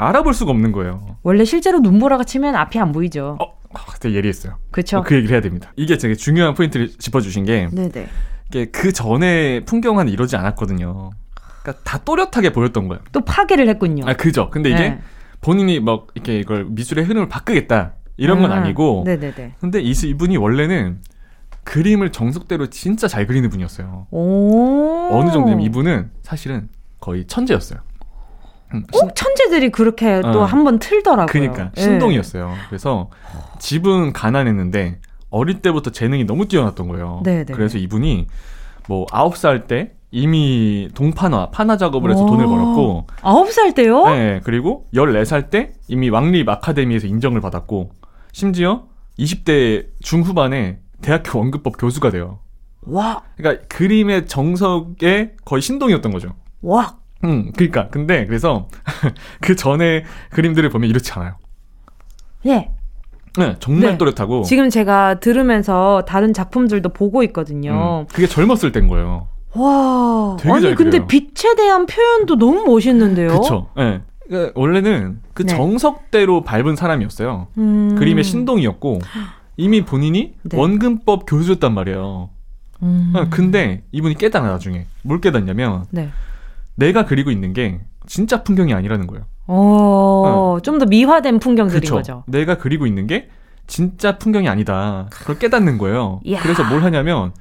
[0.03, 1.17] 알아볼 수가 없는 거예요.
[1.23, 3.39] 원래 실제로 눈보라가 치면 앞이 안 보이죠.
[3.41, 3.57] 어,
[4.01, 4.59] 되게 예리했어요.
[4.71, 4.99] 그렇죠.
[4.99, 5.73] 어, 그 얘기를 해야 됩니다.
[5.77, 8.09] 이게 되게 중요한 포인트를 짚어주신 게, 네네.
[8.49, 11.11] 이게 그 전에 풍경은 이러지 않았거든요.
[11.63, 13.01] 그러니까 다 또렷하게 보였던 거예요.
[13.13, 14.05] 또 파괴를 했군요.
[14.07, 14.51] 아, 그죠.
[14.51, 15.01] 근데 이게 네.
[15.41, 19.55] 본인이 막 이렇게 이걸 미술의 흐름을 바꾸겠다 이런 건 아, 아니고, 네네네.
[19.61, 21.01] 근데 이, 이분이 원래는
[21.65, 24.09] 그림을 정석대로 진짜 잘 그리는 분이었어요.
[24.11, 26.69] 어느 정도냐면 이분은 사실은
[27.01, 27.81] 거의 천재였어요.
[28.75, 30.33] 음, 꼭 천재들이 그렇게 어.
[30.33, 31.27] 또 한 번 틀더라고요.
[31.27, 31.81] 그러니까 예.
[31.81, 32.49] 신동이었어요.
[32.49, 32.55] 네.
[32.69, 33.11] 그래서
[33.59, 37.21] 집은 가난했는데 어릴 때부터 재능이 너무 뛰어났던 거예요.
[37.25, 37.45] 네네.
[37.47, 37.53] 네.
[37.55, 38.27] 그래서 이분이
[38.89, 44.05] 뭐 아홉 살 때 이미 동판화, 판화 작업을 해서 돈을 벌었고 아홉 살 때요?
[44.11, 44.41] 네.
[44.45, 47.91] 그리고 열네 살 때 이미 왕립 아카데미에서 인정을 받았고
[48.33, 48.85] 심지어
[49.19, 52.41] 20대 중후반에 대학교 원급법 교수가 돼요.
[52.83, 53.23] 와.
[53.37, 56.35] 그러니까 그림의 정석에 거의 신동이었던 거죠.
[56.61, 56.97] 와.
[57.25, 57.89] 음, 그니까.
[57.89, 58.69] 근데, 그래서,
[59.41, 61.35] 그 전에 그림들을 보면 이렇지 않아요.
[62.47, 62.71] 예.
[63.39, 63.99] 네, 정말 네.
[63.99, 64.43] 또렷하고.
[64.43, 68.03] 지금 제가 들으면서 다른 작품들도 보고 있거든요.
[68.03, 69.29] 음, 그게 젊었을 땐 거예요.
[69.55, 70.37] 와.
[70.45, 73.29] 아니, 근데 빛에 대한 표현도 너무 멋있는데요?
[73.29, 73.69] 그쵸.
[73.79, 74.03] 예.
[74.29, 74.51] 네.
[74.55, 75.55] 원래는 그 네.
[75.55, 77.49] 정석대로 밟은 사람이었어요.
[77.59, 77.95] 음.
[77.99, 79.01] 그림의 신동이었고,
[79.57, 80.57] 이미 본인이 네.
[80.59, 82.31] 원근법 교수였단 말이에요.
[82.83, 83.13] 음.
[83.31, 84.87] 근데 이분이 깨달아, 나중에.
[85.03, 86.11] 뭘 깨닫냐면, 네.
[86.75, 89.25] 내가 그리고 있는 게 진짜 풍경이 아니라는 거예요.
[89.47, 91.95] 어, 좀더 미화된 풍경들인 그쵸.
[91.95, 92.25] 거죠.
[92.27, 93.29] 내가 그리고 있는 게
[93.67, 95.07] 진짜 풍경이 아니다.
[95.11, 96.21] 그걸 깨닫는 거예요.
[96.25, 96.41] 이야.
[96.41, 97.33] 그래서 뭘 하냐면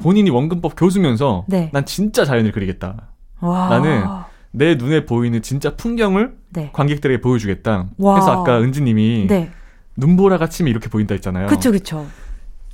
[0.00, 1.70] 본인이 원근법 교수면서 네.
[1.72, 3.08] 난 진짜 자연을 그리겠다.
[3.40, 3.68] 와.
[3.68, 4.04] 나는
[4.50, 6.70] 내 눈에 보이는 진짜 풍경을 네.
[6.72, 7.86] 관객들에게 보여주겠다.
[7.98, 8.14] 와.
[8.14, 9.50] 그래서 아까 은지님이 네.
[9.96, 11.48] 눈보라가 치면 이렇게 보인다 했잖아요.
[11.48, 12.06] 그쵸, 그쵸.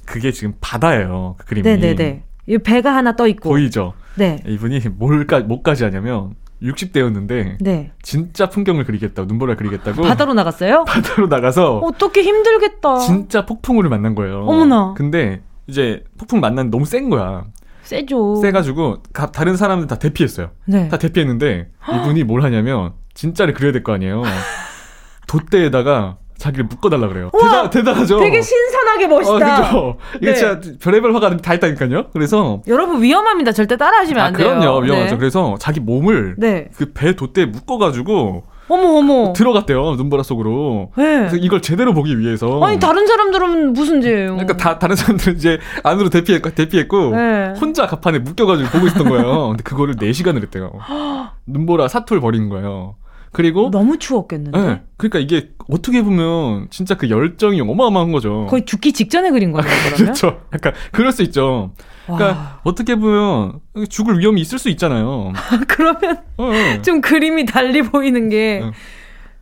[0.05, 1.37] 그게 지금 바다예요.
[1.39, 1.65] 그 그림이.
[1.65, 2.25] 네네네.
[2.47, 3.49] 이 배가 하나 떠 있고.
[3.49, 3.95] 보이죠?
[4.17, 4.43] 네.
[4.47, 7.93] 이분이 뭘까, 뭐까지 하냐면, 60대였는데 네.
[8.03, 10.85] 진짜 풍경을 그리겠다고 눈보라 그리겠다고 바다로 나갔어요?
[10.89, 12.99] 바다로 나가서 어떻게 힘들겠다.
[13.01, 14.45] 진짜 폭풍우를 만난 거예요.
[14.47, 14.95] 어머나.
[14.97, 17.45] 근데 이제 폭풍 만난 너무 센 거야.
[17.83, 18.37] 세죠.
[18.37, 20.51] 세가지고 가, 다른 사람들 다 대피했어요.
[20.65, 20.89] 네.
[20.89, 24.23] 다 대피했는데 이분이 뭘 하냐면 진짜를 그려야 될 거 아니에요.
[25.27, 27.31] 돛대에다가 자기를 묶어달라 그래요.
[27.33, 28.19] 대단, 대단 하죠?
[28.19, 29.35] 되게 신선하게 멋있다.
[29.35, 29.97] 어, 그죠?
[30.17, 30.35] 이게 네.
[30.35, 32.09] 진짜 별의별 화가 다 있다니까요?
[32.13, 32.61] 그래서.
[32.67, 33.53] 여러분 위험합니다.
[33.53, 34.49] 절대 따라하시면 아, 안 돼요.
[34.49, 34.81] 그럼요.
[34.81, 35.11] 위험하죠.
[35.13, 35.17] 네.
[35.19, 36.69] 그래서 자기 몸을 네.
[36.77, 40.91] 그배 돛대에 묶어가지고 어머 어머 들어갔대요 눈보라 속으로.
[40.97, 41.19] 네.
[41.19, 42.63] 그래서 이걸 제대로 보기 위해서.
[42.65, 44.33] 아니 다른 사람들은 무슨 죄예요?
[44.37, 47.53] 그러니까 다 다른 사람들은 이제 안으로 대피했고 대피했고 네.
[47.61, 49.49] 혼자 갑판에 묶여가지고 보고 있었던 거예요.
[49.49, 50.73] 근데 그거를 4 시간을 했대요.
[51.47, 52.97] 눈보라 사투를 벌인 거예요.
[53.35, 54.59] 그리고 너무 추웠겠는데.
[54.59, 54.83] 네.
[54.97, 58.47] 그러니까 이게 어떻게 보면 진짜 그 열정이 어마어마한 거죠.
[58.49, 59.71] 거의 죽기 직전에 그린 거네요.
[59.71, 59.97] 그러면?
[59.97, 60.41] 그렇죠.
[60.55, 61.73] 약간 그럴 수 있죠.
[62.07, 62.61] 그러니까 와.
[62.63, 65.33] 어떻게 보면 죽을 위험이 있을 수 있잖아요.
[65.69, 66.83] 그러면 어, 어.
[66.83, 68.71] 좀 그림이 달리 보이는 게 어.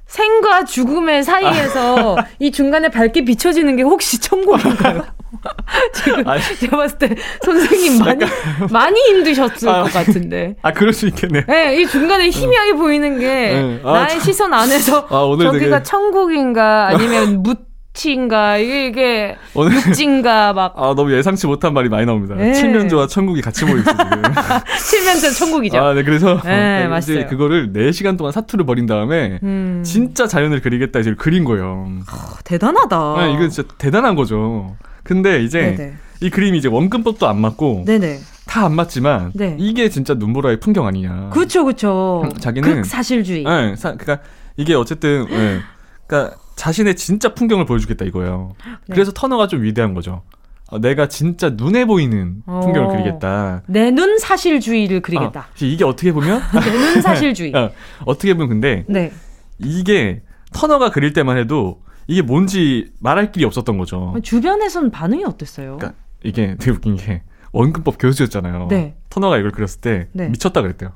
[0.06, 2.26] 생과 죽음의 사이에서 아.
[2.38, 5.04] 이 중간에 밝게 비춰지는 게 혹시 천국인가요?
[5.94, 7.14] 지금 아니, 제가 봤을 때
[7.44, 8.24] 선생님 많이
[8.70, 10.56] 많이 힘드셨을 아, 것 같은데.
[10.62, 11.44] 아 그럴 수 있겠네.
[11.46, 12.76] 네, 이 중간에 희미하게 어.
[12.76, 13.80] 보이는 게 네.
[13.84, 14.20] 아, 나의 참.
[14.20, 15.82] 시선 안에서 아, 저기가 되게...
[15.82, 17.54] 천국인가 아니면 무
[17.92, 20.72] 육지인가 이게 이게 오늘 육지인가 막.
[20.76, 22.34] 아 너무 예상치 못한 말이 많이 나옵니다.
[22.34, 22.54] 네.
[22.54, 24.22] 칠면조와 천국이 같이 모여 있어 지금.
[24.90, 25.78] 칠면조 천국이죠.
[25.78, 29.82] 아 네 그래서 네, 어, 이제 그거를 4 시간 동안 사투를 벌인 다음에 음.
[29.84, 31.86] 진짜 자연을 그리겠다 이제 그린 거예요.
[32.10, 33.14] 어, 대단하다.
[33.18, 34.74] 네, 이건 진짜 대단한 거죠.
[35.02, 35.92] 근데 이제 네네.
[36.22, 38.20] 이 그림이 이제 원근법도 안 맞고 네네.
[38.46, 39.56] 다안 맞지만 네.
[39.58, 41.30] 이게 진짜 눈보라의 풍경 아니냐.
[41.32, 42.24] 그렇죠, 그렇죠.
[42.40, 43.44] 자기는 극사실주의.
[43.44, 44.26] 네, 사, 그러니까
[44.56, 45.60] 이게 어쨌든 네,
[46.06, 48.52] 그러니까 자신의 진짜 풍경을 보여주겠다 이거예요.
[48.86, 48.94] 네.
[48.94, 50.22] 그래서 터너가 좀 위대한 거죠.
[50.70, 53.62] 어, 내가 진짜 눈에 보이는 풍경을 어, 그리겠다.
[53.66, 55.40] 내 눈 사실주의를 그리겠다.
[55.40, 57.52] 어, 이게 어떻게 보면 내 눈 사실주의.
[57.54, 59.12] 어, 떻게 보면 근데 네.
[59.58, 64.14] 이게 터너가 그릴 때만 해도 이게 뭔지 말할 길이 없었던 거죠.
[64.22, 65.76] 주변에서는 반응이 어땠어요?
[65.76, 68.68] 그러니까 이게 되게 웃긴 게 원근법 교수였잖아요.
[68.68, 68.96] 네.
[69.10, 70.28] 터너가 이걸 그렸을 때 네.
[70.28, 70.92] 미쳤다 그랬대요.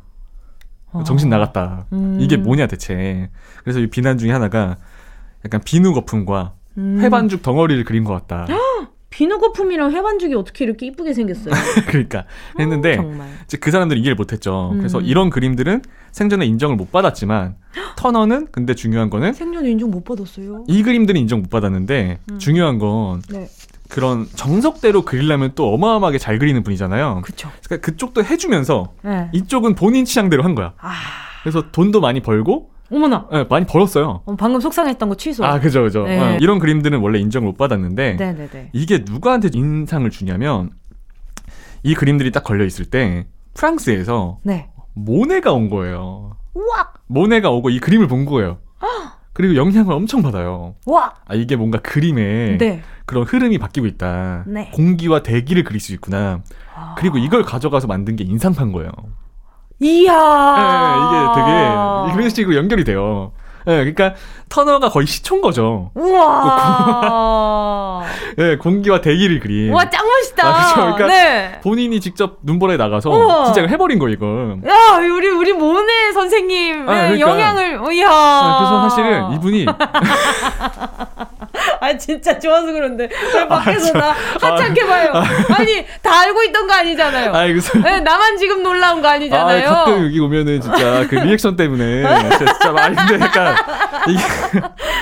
[0.93, 1.05] 어.
[1.05, 1.87] 정신 나갔다.
[1.93, 2.17] 음.
[2.21, 3.31] 이게 뭐냐 대체.
[3.63, 4.77] 그래서 이 비난 중에 하나가
[5.47, 6.99] 약간 비누 거품과 음.
[7.01, 8.47] 회반죽 덩어리를 그린 것 같다.
[9.17, 11.55] 비누 거품이랑 회반죽이 어떻게 이렇게 이쁘게 생겼어요?
[11.89, 12.27] 그러니까
[12.59, 13.11] 했는데 어,
[13.45, 14.73] 이제 그 사람들은 이해를 못했죠.
[14.73, 14.79] 음.
[14.79, 15.81] 그래서 이런 그림들은
[16.13, 17.57] 생전에 인정을 못 받았지만
[17.97, 20.65] 터너는 근데 중요한 거는 생전에 인정 못 받았어요.
[20.69, 22.39] 이 그림들은 인정 못 받았는데 음.
[22.39, 23.49] 중요한 건 네.
[23.89, 27.23] 그런 정석대로 그리려면 또 어마어마하게 잘 그리는 분이잖아요.
[27.25, 27.51] 그쵸.
[27.65, 29.31] 그러니까 그쪽도 해주면서 네.
[29.33, 30.75] 이쪽은 본인 취향대로 한 거야.
[30.79, 30.93] 아...
[31.43, 33.29] 그래서 돈도 많이 벌고 어머나.
[33.33, 34.23] 네, 많이 벌었어요.
[34.25, 35.45] 어, 방금 속상했던 거 취소.
[35.45, 36.05] 아, 그죠, 그죠.
[36.05, 36.19] 네.
[36.19, 38.47] 어, 이런 그림들은 원래 인정을 못 받았는데 네네네.
[38.47, 38.71] 네, 네.
[38.73, 40.71] 이게 누구한테 인상을 주냐면
[41.83, 44.71] 이 그림들이 딱 걸려 있을 때 프랑스에서 네.
[44.95, 46.37] 모네가 온 거예요.
[46.55, 46.93] 우와.
[47.07, 48.59] 모네가 오고 이 그림을 본 거예요.
[49.33, 50.75] 그리고 영향을 엄청 받아요.
[50.87, 51.15] 와.
[51.27, 52.83] 아 이게 뭔가 그림에 네.
[53.05, 54.45] 그런 흐름이 바뀌고 있다.
[54.47, 54.71] 네.
[54.73, 56.43] 공기와 대기를 그릴 수 있구나.
[56.75, 56.95] 아.
[56.99, 58.91] 그리고 이걸 가져가서 만든 게 인상판 거예요.
[59.81, 60.13] 이야.
[60.57, 60.63] 네,
[61.03, 61.51] 이게 되게
[62.17, 63.33] 그런 식으로 연결이 돼요.
[63.67, 64.15] 네, 그러니까
[64.49, 65.91] 터너가 거의 시초인 거죠.
[65.97, 68.05] 우와.
[68.39, 69.73] 네, 공기와 대기를 그린.
[69.73, 70.47] 와, 짱 멋있다.
[70.49, 70.75] 아, 그렇죠.
[70.95, 71.61] 그러니까 네.
[71.63, 73.47] 본인이 직접 눈보라에 나가서 우와.
[73.47, 74.57] 진짜 해버린 거 이거.
[74.69, 77.21] 야, 우리 우리 모네 선생님의 아, 그러니까.
[77.29, 77.93] 영향을.
[77.93, 78.09] 이야.
[78.09, 79.67] 아, 그래서 사실은 이분이
[81.81, 85.13] 아 진짜 좋아서 그런데 왜 밖에서 아, 나 하찮게 아, 봐요.
[85.15, 87.31] 아, 니다 알고 있던 거 아니잖아요.
[87.33, 89.69] 아, 그래서 네, 나만 지금 놀라운 거 아니잖아요.
[89.69, 92.03] 아, 가끔 여기 오면은 진짜 그 리액션 때문에
[92.39, 93.55] 진짜 많이 근데 약간
[94.09, 94.23] 이게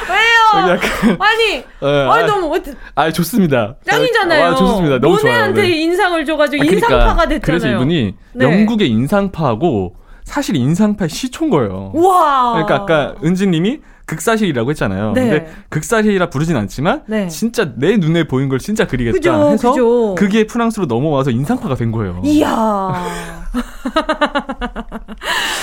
[0.08, 0.70] 왜요?
[0.70, 2.72] 약간 아니, 네, 아니 너무 어때?
[2.94, 3.76] 아 좋습니다.
[3.88, 4.44] 짱이잖아요.
[4.44, 4.98] 아, 좋습니다.
[4.98, 5.52] 너무 좋아요.
[5.52, 5.68] 네.
[5.68, 7.40] 인상을 줘가지고 아, 그러니까, 인상파가 됐잖아요.
[7.42, 8.44] 그래서 이분이 네.
[8.44, 11.92] 영국의 인상파하고 사실 인상파 시초인 거예요.
[11.94, 12.52] 와.
[12.54, 15.12] 그러니까 아까 은지님이 극사실이라고 했잖아요.
[15.12, 15.20] 네.
[15.20, 17.28] 근데 극사실이라 부르진 않지만 네.
[17.28, 20.14] 진짜 내 눈에 보인 걸 진짜 그리겠다 그죠, 해서 그죠.
[20.14, 22.20] 그게 프랑스로 넘어와서 인상파가 된 거예요.
[22.24, 22.48] 이야.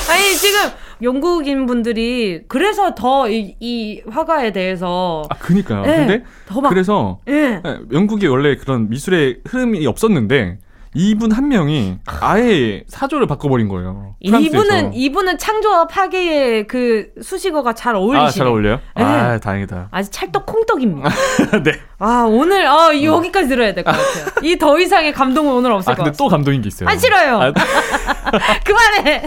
[0.10, 0.60] 아니 지금
[1.04, 5.84] 영국인 분들이 그래서 더이 화가에 대해서 아 그니까요.
[5.84, 6.24] 네, 근데
[6.69, 7.62] 그래서 네.
[7.91, 10.58] 영국이 원래 그런 미술의 흐름이 없었는데
[10.93, 14.15] 이분 한 명이 아예 사조를 바꿔버린 거예요.
[14.19, 18.27] 이분은 이분은 창조와 파괴의 그 수식어가 잘 어울리시네.
[18.27, 18.80] 아, 잘 어울려요?
[18.97, 19.04] 네.
[19.04, 19.88] 아, 다행이다.
[19.91, 21.10] 아주 찰떡 콩떡입니다.
[21.63, 21.71] 네.
[21.97, 24.25] 아, 오늘 아, 여기까지 들어야 될 것 같아요.
[24.43, 26.12] 이 더 이상의 감동은 오늘 없을 아, 것 같아요.
[26.12, 26.89] 근데 또 감동인 게 있어요.
[26.89, 27.39] 안 싫어요.
[27.41, 27.54] 아,
[28.65, 29.23] 그만해.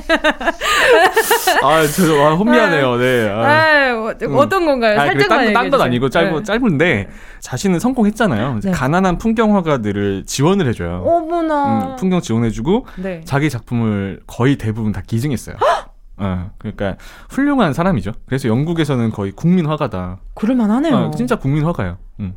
[1.63, 2.97] 아, 저 아, 혼미하네요.
[2.97, 3.29] 네.
[3.31, 5.01] 아, 아 어떤 건가요?
[5.01, 6.45] 아, 살짝만 딴건 아니고 짧고 네.
[6.45, 7.09] 짧은데
[7.45, 8.61] 자신은 성공했잖아요.
[8.63, 8.71] 네.
[8.71, 11.03] 가난한 풍경 화가들을 지원을 해줘요.
[11.05, 11.91] 어머나.
[11.91, 13.21] 음, 풍경 지원해주고 네.
[13.27, 15.57] 자기 작품을 거의 대부분 다 기증했어요.
[16.17, 16.97] 어, 그러니까
[17.29, 18.13] 훌륭한 사람이죠.
[18.25, 20.21] 그래서 영국에서는 거의 국민 화가다.
[20.35, 20.97] 그럴만하네요.
[20.97, 21.99] 어, 진짜 국민 화가예요.
[22.21, 22.35] 음.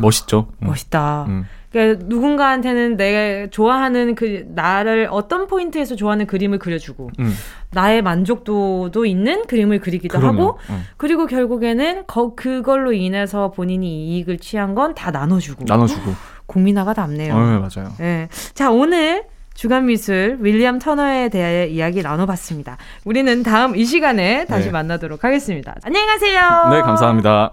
[0.00, 0.46] 멋있죠.
[0.62, 0.68] 음.
[0.68, 1.24] 멋있다.
[1.26, 1.46] 음.
[1.72, 7.32] 그러니까 누군가한테는 내가 좋아하는 그 나를 어떤 포인트에서 좋아하는 그림을 그려주고 음.
[7.72, 10.42] 나의 만족도도 있는 그림을 그리기도 그럼요.
[10.42, 10.84] 하고 음.
[10.98, 16.12] 그리고 결국에는 거, 그걸로 인해서 본인이 이익을 취한 건 다 나눠주고 나눠주고
[16.46, 17.34] 국민화가 답네요.
[17.34, 17.92] 어, 네, 맞아요.
[17.98, 18.28] 네.
[18.52, 22.76] 자 오늘 주간 미술 윌리엄 터너에 대해 이야기 나눠봤습니다.
[23.04, 24.72] 우리는 다음 이 시간에 다시 네.
[24.72, 25.74] 만나도록 하겠습니다.
[25.84, 26.40] 안녕히 가세요.
[26.70, 27.52] 네, 감사합니다.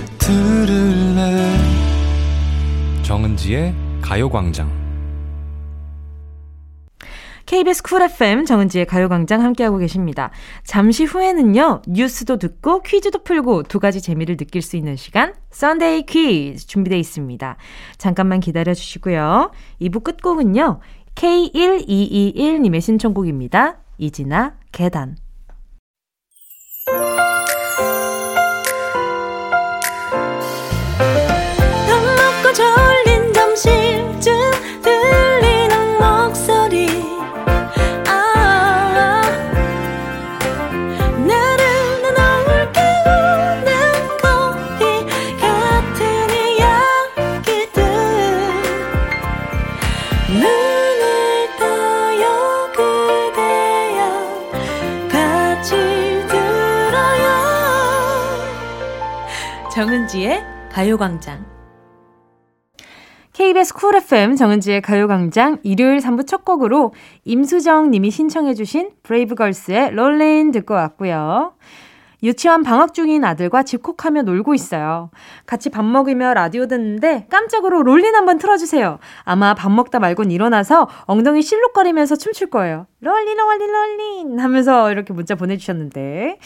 [0.21, 1.57] 들을래
[3.01, 4.69] 정은지의 가요광장
[7.47, 10.29] KBS Cool FM 정은지의 가요광장 함께하고 계십니다.
[10.63, 16.67] 잠시 후에는요, 뉴스도 듣고 퀴즈도 풀고 두 가지 재미를 느낄 수 있는 시간, Sunday 퀴즈
[16.67, 17.57] 준비되어 있습니다.
[17.97, 19.51] 잠깐만 기다려 주시고요.
[19.81, 20.79] 2부 끝곡은요,
[21.15, 23.79] K1221님의 신청곡입니다.
[23.97, 25.17] 이진아, 계단.
[59.81, 61.43] 정은지의 가요광장
[63.33, 66.93] KBS Cool FM 정은지의 가요광장 일요일 3부 첫 곡으로
[67.25, 71.55] 임수정 님이 신청해주신 브레이브걸스의 Rollin' 듣고 왔고요.
[72.23, 75.09] 유치원 방학 중인 아들과 집콕하며 놀고 있어요.
[75.45, 78.99] 같이 밥 먹으며 라디오 듣는데 깜짝으로 Rollin' 한번 틀어주세요.
[79.23, 82.85] 아마 밥 먹다 말곤 일어나서 엉덩이 실룩거리면서 춤출 거예요.
[82.99, 86.37] Rollin', Rollin', Rollin' 하면서 이렇게 문자 보내주셨는데.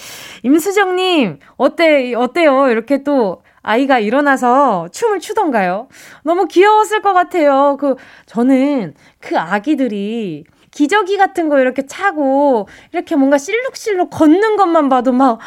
[0.44, 2.70] 임수정님, 어때, 어때요?
[2.70, 5.88] 이렇게 또 아이가 일어나서 춤을 추던가요?
[6.24, 7.78] 너무 귀여웠을 것 같아요.
[7.80, 7.96] 그,
[8.28, 15.40] 저는 그 아기들이 기저귀 같은 거 이렇게 차고 이렇게 뭔가 실룩실룩 걷는 것만 봐도 막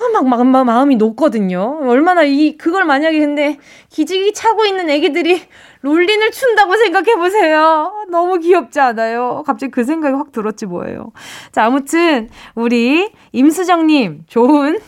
[0.00, 1.78] 아, 막, 막, 막, 마음이 녹거든요.
[1.82, 3.58] 얼마나 이, 그걸 만약에 근데
[3.90, 5.40] 기저귀 차고 있는 애기들이
[5.82, 8.06] 롤린을 춘다고 생각해보세요.
[8.10, 9.44] 너무 귀엽지 않아요?
[9.46, 11.12] 갑자기 그 생각이 확 들었지 뭐예요.
[11.52, 14.80] 자, 아무튼, 우리 임수정님, 좋은,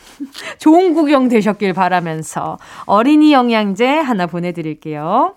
[0.59, 5.35] 좋은 구경 되셨길 바라면서 어린이 영양제 하나 보내드릴게요.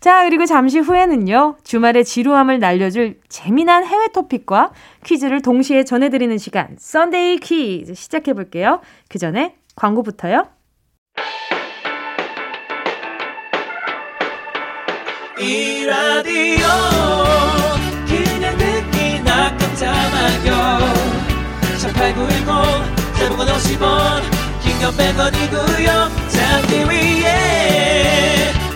[0.00, 4.70] 자, 그리고 잠시 후에는요, 주말의 지루함을 날려줄 재미난 해외 토픽과
[5.04, 8.80] 퀴즈를 동시에 전해드리는 시간, Sunday 퀴즈 시작해볼게요.
[9.08, 10.46] 그 전에 광고부터요.
[15.40, 16.66] 이 라디오
[18.06, 20.78] 그냥 듣기나 깜짝마요
[21.78, 24.22] 18910 대목원 50원
[24.62, 28.67] 긴건 100원이고요 잠기 위에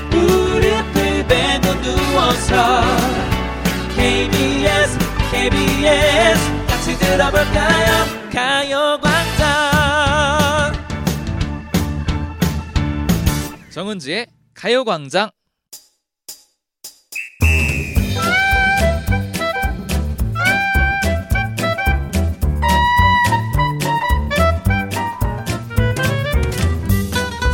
[1.97, 2.83] 누워서
[3.95, 4.99] KBS
[5.31, 8.05] KBS 같이 들어볼까요?
[8.33, 9.43] 가요광장.
[13.71, 15.31] 정은지의 가요광장.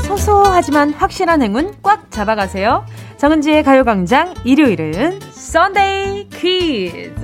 [0.07, 2.85] 소소하지만 확실한 행운 꽉 잡아가세요.
[3.19, 7.19] 정은지의 가요광장 일요일은 썬데이 퀴즈.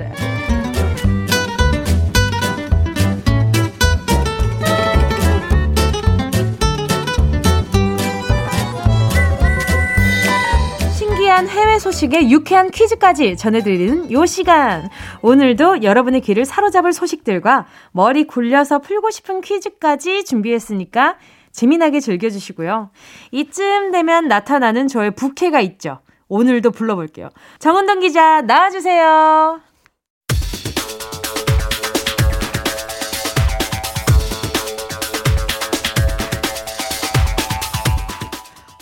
[10.98, 14.88] 신기한 해외 소식에 유쾌한 퀴즈까지 전해드리는 요 시간.
[15.22, 21.18] 오늘도 여러분의 귀를 사로잡을 소식들과 머리 굴려서 풀고 싶은 퀴즈까지 준비했으니까
[21.54, 22.90] 재미나게 즐겨주시고요.
[23.30, 26.00] 이쯤 되면 나타나는 저의 부캐가 있죠.
[26.28, 27.30] 오늘도 불러볼게요.
[27.60, 29.60] 정은동 기자, 나와주세요.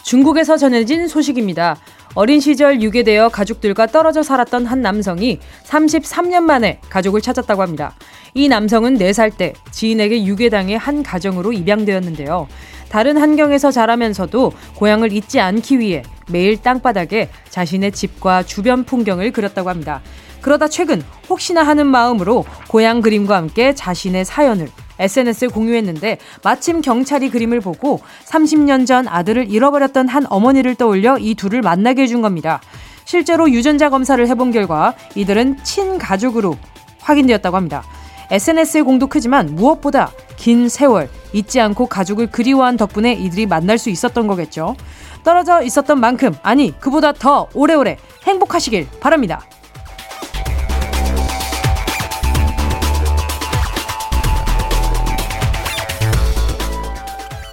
[0.02, 1.76] 중국에서 전해진 소식입니다.
[2.14, 7.94] 어린 시절 유괴되어 가족들과 떨어져 살았던 한 남성이 33년 만에 가족을 찾았다고 합니다.
[8.34, 12.48] 이 남성은 4살 때 지인에게 유괴당해 한 가정으로 입양되었는데요.
[12.90, 20.02] 다른 환경에서 자라면서도 고향을 잊지 않기 위해 매일 땅바닥에 자신의 집과 주변 풍경을 그렸다고 합니다.
[20.42, 24.68] 그러다 최근 혹시나 하는 마음으로 고향 그림과 함께 자신의 사연을
[25.02, 31.62] SNS에 공유했는데 마침 경찰이 그림을 보고 30년 전 아들을 잃어버렸던 한 어머니를 떠올려 이 둘을
[31.62, 32.60] 만나게 해준 겁니다.
[33.04, 36.56] 실제로 유전자 검사를 해본 결과 이들은 친가족으로
[37.00, 37.82] 확인되었다고 합니다.
[38.30, 44.26] SNS의 공도 크지만 무엇보다 긴 세월 잊지 않고 가족을 그리워한 덕분에 이들이 만날 수 있었던
[44.26, 44.76] 거겠죠.
[45.22, 49.42] 떨어져 있었던 만큼 아니 그보다 더 오래오래 행복하시길 바랍니다.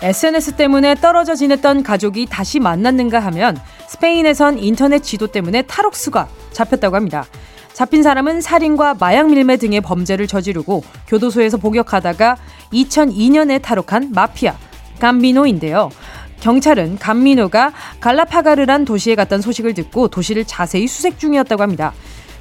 [0.02, 3.58] SNS 때문에 떨어져 지냈던 가족이 다시 만났는가 하면
[3.88, 7.26] 스페인에선 인터넷 지도 때문에 탈옥수가 잡혔다고 합니다.
[7.74, 12.38] 잡힌 사람은 살인과 마약 밀매 등의 범죄를 저지르고 교도소에서 복역하다가
[12.72, 14.56] 2002년에 탈옥한 마피아
[15.00, 15.90] 감미노인데요.
[16.40, 21.94] 경찰은 감미노가 갈라파가르란 도시에 갔던 소식을 듣고 도시를 자세히 수색 중이었다고 합니다.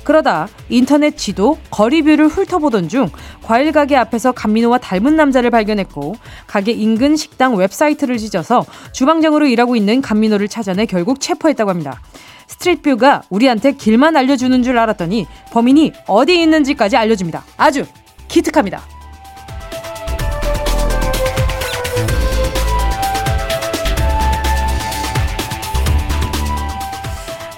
[0.09, 3.11] 그러다 인터넷 지도 거리뷰를 훑어보던 중
[3.43, 10.01] 과일 가게 앞에서 감미노와 닮은 남자를 발견했고 가게 인근 식당 웹사이트를 뒤져서 주방장으로 일하고 있는
[10.01, 12.01] 감미노를 찾아내 결국 체포했다고 합니다.
[12.47, 17.45] Street View가 우리한테 길만 알려주는 줄 알았더니 범인이 어디에 있는지까지 알려줍니다.
[17.59, 17.85] 아주
[18.29, 18.98] 기특합니다.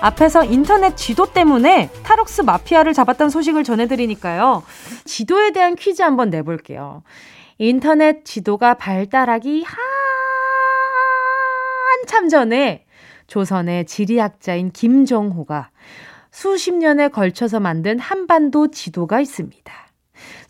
[0.00, 4.62] 앞에서 인터넷 지도 때문에 타록스 마피아를 잡았다는 소식을 전해드리니까요.
[5.04, 7.02] 지도에 대한 퀴즈 한번 내볼게요.
[7.58, 9.66] 인터넷 지도가 발달하기
[12.02, 12.86] 한참 전에
[13.26, 15.70] 조선의 지리학자인 김정호가
[16.30, 19.89] 수십 년에 걸쳐서 만든 한반도 지도가 있습니다.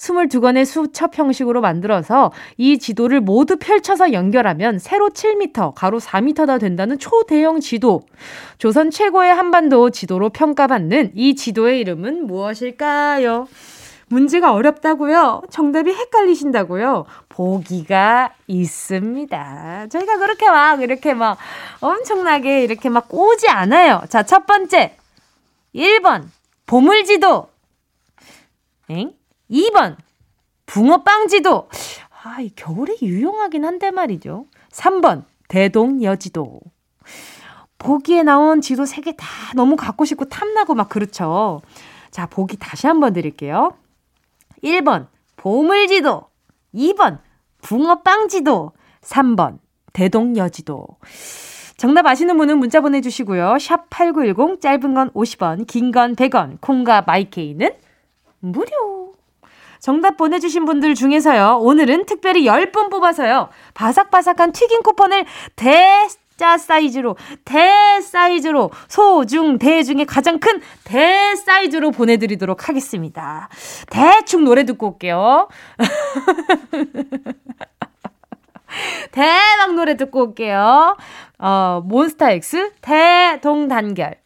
[0.01, 7.61] 22건의 수첩 형식으로 만들어서 이 지도를 모두 펼쳐서 연결하면 세로 7m, 가로 4m나 된다는 초대형
[7.61, 8.03] 지도.
[8.57, 13.47] 조선 최고의 한반도 지도로 평가받는 이 지도의 이름은 무엇일까요?
[14.09, 15.43] 문제가 어렵다고요?
[15.51, 17.05] 정답이 헷갈리신다고요?
[17.29, 19.87] 보기가 있습니다.
[19.89, 21.39] 저희가 그렇게 막, 이렇게 막
[21.81, 24.03] 엄청나게 이렇게 막 꼬지 않아요.
[24.09, 24.97] 자, 첫 번째.
[25.75, 26.25] 1번,
[26.67, 27.49] 보물지도.
[28.89, 29.20] 엥?
[29.51, 29.97] 2번,
[30.67, 31.69] 붕어빵지도.
[32.23, 34.47] 아, 이 겨울에 유용하긴 한데 말이죠.
[34.71, 36.61] 3번, 대동여지도.
[37.79, 39.27] 보기에 나온 지도 3개 다
[39.57, 41.63] 너무 갖고 싶고 탐나고 막 그렇죠.
[42.11, 43.73] 자, 보기 다시 한번 드릴게요.
[44.63, 46.25] 1번, 보물지도.
[46.75, 47.19] 2번,
[47.63, 48.73] 붕어빵지도.
[49.01, 49.59] 3번,
[49.95, 50.87] 대동여지도.
[51.79, 53.59] 정답 아시는 분은 문자 보내주시고요.
[53.59, 57.71] 샵 8910, 짧은 건 50원, 긴 건 100원, 콩과 마이케이는
[58.41, 59.10] 무료.
[59.81, 65.25] 정답 보내주신 분들 중에서요, 오늘은 특별히 10분 뽑아서요, 바삭바삭한 튀김 쿠폰을
[65.57, 66.09] 대
[66.41, 73.51] 자 사이즈로, 대 사이즈로, 소, 중, 대 중에 가장 큰 대 사이즈로 보내드리도록 하겠습니다.
[73.91, 75.49] 대충 노래 듣고 올게요.
[79.13, 80.97] 대박 노래 듣고 올게요.
[81.39, 84.17] 어, 몬스타엑스 대동단결.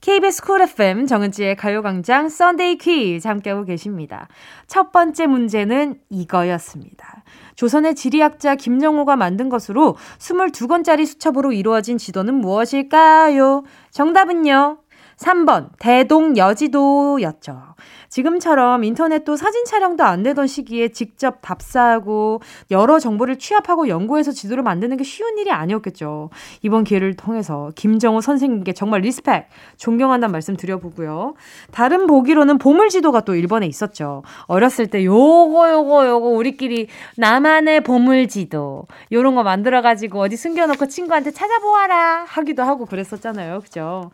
[0.00, 4.28] KBS Cool FM 정은지의 가요광장 Sunday 퀴즈 함께하고 계십니다.
[4.68, 7.24] 첫 번째 문제는 이거였습니다.
[7.56, 13.64] 조선의 지리학자 김정호가 만든 것으로 22권짜리 수첩으로 이루어진 지도는 무엇일까요?
[13.90, 14.78] 정답은요.
[15.18, 17.74] 3번 대동여지도였죠.
[18.08, 22.40] 지금처럼 인터넷도 사진 촬영도 안 되던 시기에 직접 답사하고
[22.70, 26.30] 여러 정보를 취합하고 연구해서 지도를 만드는 게 쉬운 일이 아니었겠죠.
[26.62, 31.34] 이번 기회를 통해서 김정호 선생님께 정말 respect, 존경한다는 말씀 드려보고요.
[31.70, 34.22] 다른 보기로는 보물 지도가 또 일본에 있었죠.
[34.46, 40.66] 어렸을 때 요거 요거 요거 우리끼리 나만의 보물 지도 요런 거 만들어 가지고 어디 숨겨
[40.66, 43.60] 놓고 친구한테 찾아보아라 하기도 하고 그랬었잖아요.
[43.60, 44.10] 그죠?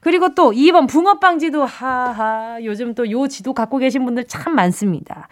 [0.00, 5.28] 그리고 또 2번 붕어빵지도 하하 요즘 또 요 지도 갖고 계신 분들 참 많습니다.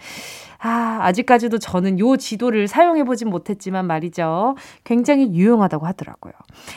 [0.58, 4.56] 아, 아직까지도 저는 요 지도를 사용해 보진 못했지만 말이죠.
[4.84, 6.32] 굉장히 유용하다고 하더라고요.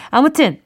[0.09, 0.59] 아무튼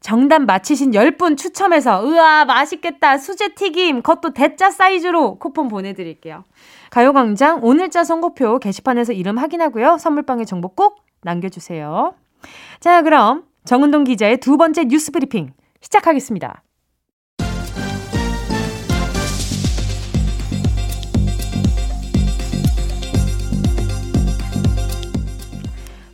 [0.00, 6.44] 정답 맞히신 10분 추첨해서 으아 맛있겠다 수제튀김 그것도 대짜 사이즈로 쿠폰 보내드릴게요.
[6.90, 9.98] 가요광장 오늘자 선고표 게시판에서 이름 확인하고요.
[9.98, 12.14] 선물방에 정보 꼭 남겨주세요.
[12.78, 16.62] 자 그럼 정은동 기자의 두 번째 뉴스 브리핑 시작하겠습니다.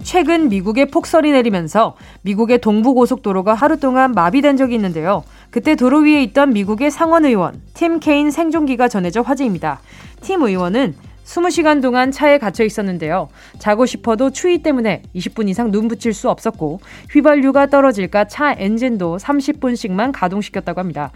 [0.03, 5.25] 최근 미국에 폭설이 내리면서 미국의 동부 고속도로가 하루 동안 마비된 적이 있는데요.
[5.51, 9.81] 그때 도로 위에 있던 미국의 상원 의원 팀 케인 생존기가 전해져 화제입니다.
[10.21, 10.95] 팀 의원은
[11.25, 13.29] 20시간 동안 차에 갇혀 있었는데요.
[13.59, 20.11] 자고 싶어도 추위 때문에 20분 이상 눈 붙일 수 없었고 휘발유가 떨어질까 차 엔진도 30분씩만
[20.13, 21.11] 가동시켰다고 합니다.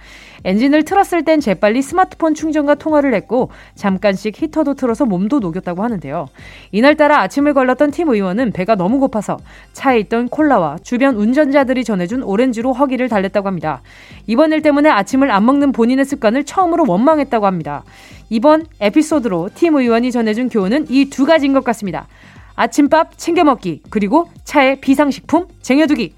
[0.45, 6.29] 엔진을 틀었을 땐 재빨리 스마트폰 충전과 통화를 했고 잠깐씩 히터도 틀어서 몸도 녹였다고 하는데요.
[6.73, 9.39] 이날따라 아침을 걸렀던 팀 의원은 배가 너무 고파서
[9.73, 13.83] 차에 있던 콜라와 주변 운전자들이 전해준 오렌지로 허기를 달랬다고 합니다.
[14.27, 17.85] 이번 일 때문에 아침을 안 먹는 본인의 습관을 처음으로 원망했다고 합니다.
[18.29, 22.07] 이번 에피소드로 팀 의원이 전해준 교훈은 이 두 가지인 것 같습니다.
[22.55, 26.15] 아침밥 챙겨 먹기, 그리고 차에 비상식품 쟁여두기.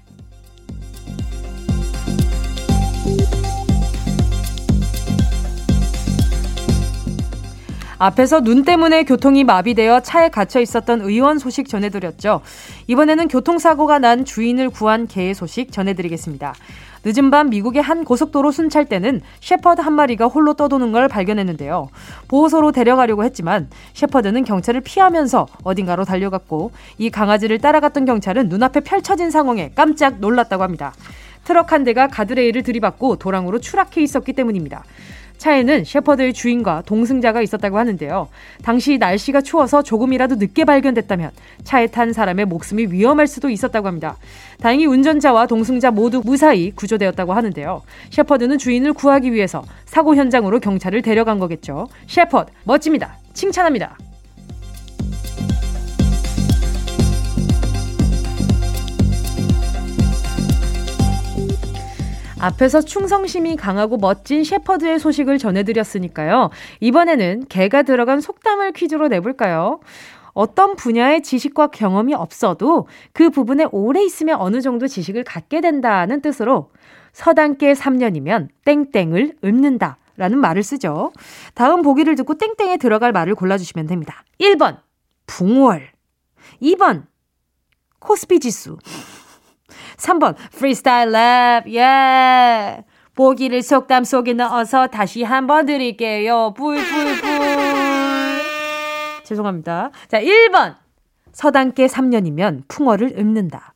[7.99, 12.41] 앞에서 눈 때문에 교통이 마비되어 차에 갇혀 있었던 의원 소식 전해드렸죠.
[12.87, 16.53] 이번에는 교통사고가 난 주인을 구한 개의 소식 전해드리겠습니다.
[17.05, 21.89] 늦은 밤 미국의 한 고속도로 순찰대는 셰퍼드 한 마리가 홀로 떠도는 걸 발견했는데요.
[22.27, 29.71] 보호소로 데려가려고 했지만 셰퍼드는 경찰을 피하면서 어딘가로 달려갔고 이 강아지를 따라갔던 경찰은 눈앞에 펼쳐진 상황에
[29.75, 30.93] 깜짝 놀랐다고 합니다.
[31.45, 34.83] 트럭 한 대가 가드레일을 들이받고 도랑으로 추락해 있었기 때문입니다.
[35.39, 38.27] 차에는 셰퍼드의 주인과 동승자가 있었다고 하는데요.
[38.61, 41.31] 당시 날씨가 추워서 조금이라도 늦게 발견됐다면
[41.63, 44.17] 차에 탄 사람의 목숨이 위험할 수도 있었다고 합니다.
[44.61, 47.81] 다행히 운전자와 동승자 모두 무사히 구조되었다고 하는데요.
[48.11, 51.87] 셰퍼드는 주인을 구하기 위해서 사고 현장으로 경찰을 데려간 거겠죠.
[52.07, 53.17] 셰퍼드 멋집니다.
[53.33, 53.97] 칭찬합니다.
[62.39, 66.49] 앞에서 충성심이 강하고 멋진 셰퍼드의 소식을 전해드렸으니까요.
[66.79, 69.81] 이번에는 개가 들어간 속담을 퀴즈로 내볼까요?
[70.33, 76.71] 어떤 분야의 지식과 경험이 없어도 그 부분에 오래 있으면 어느 정도 지식을 갖게 된다는 뜻으로
[77.11, 81.11] 서당계 3년이면 땡땡을 읊는다 라는 말을 쓰죠.
[81.55, 84.23] 다음 보기를 듣고 땡땡에 들어갈 말을 골라주시면 됩니다.
[84.39, 84.77] 1번,
[85.25, 85.91] 붕월.
[86.61, 87.03] 2번,
[87.99, 88.77] 코스피 지수.
[89.99, 92.83] 3번, 프리스타일 랩, 예.
[93.15, 96.53] 보기를 속담 속에 넣어서 다시 한번 드릴게요.
[96.55, 97.29] 불불불.
[99.25, 99.91] 죄송합니다.
[100.07, 100.77] 자, 1번.
[101.33, 103.73] 서당개 3년이면 풍월을 읊는다.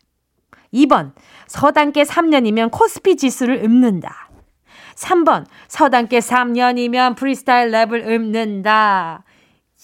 [0.73, 1.11] 2번.
[1.47, 4.29] 서당개 3년이면 코스피 지수를 읊는다.
[4.95, 5.45] 3번.
[5.67, 9.23] 서당개 3년이면 프리스타일 랩을 읊는다.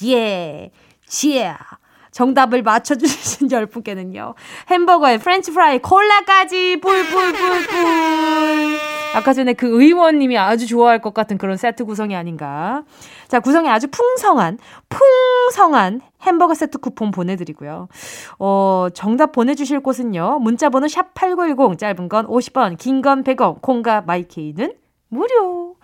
[0.05, 0.71] 예.
[1.05, 1.57] 지야.
[2.11, 4.33] 정답을 맞춰주신 10분께는요.
[4.69, 8.79] 햄버거에 프렌치 프라이, 콜라까지 뿔뿔뿔뿔.
[9.15, 12.83] 아까 전에 그 의원님이 아주 좋아할 것 같은 그런 세트 구성이 아닌가.
[13.27, 17.87] 자, 구성이 아주 풍성한, 풍성한 햄버거 세트 쿠폰 보내드리고요.
[18.37, 20.39] 어, 정답 보내주실 곳은요.
[20.39, 24.73] 문자번호 샵8910, 짧은 건 50원, 긴 건 100원, 콩과 마이케이는
[25.09, 25.75] 무료.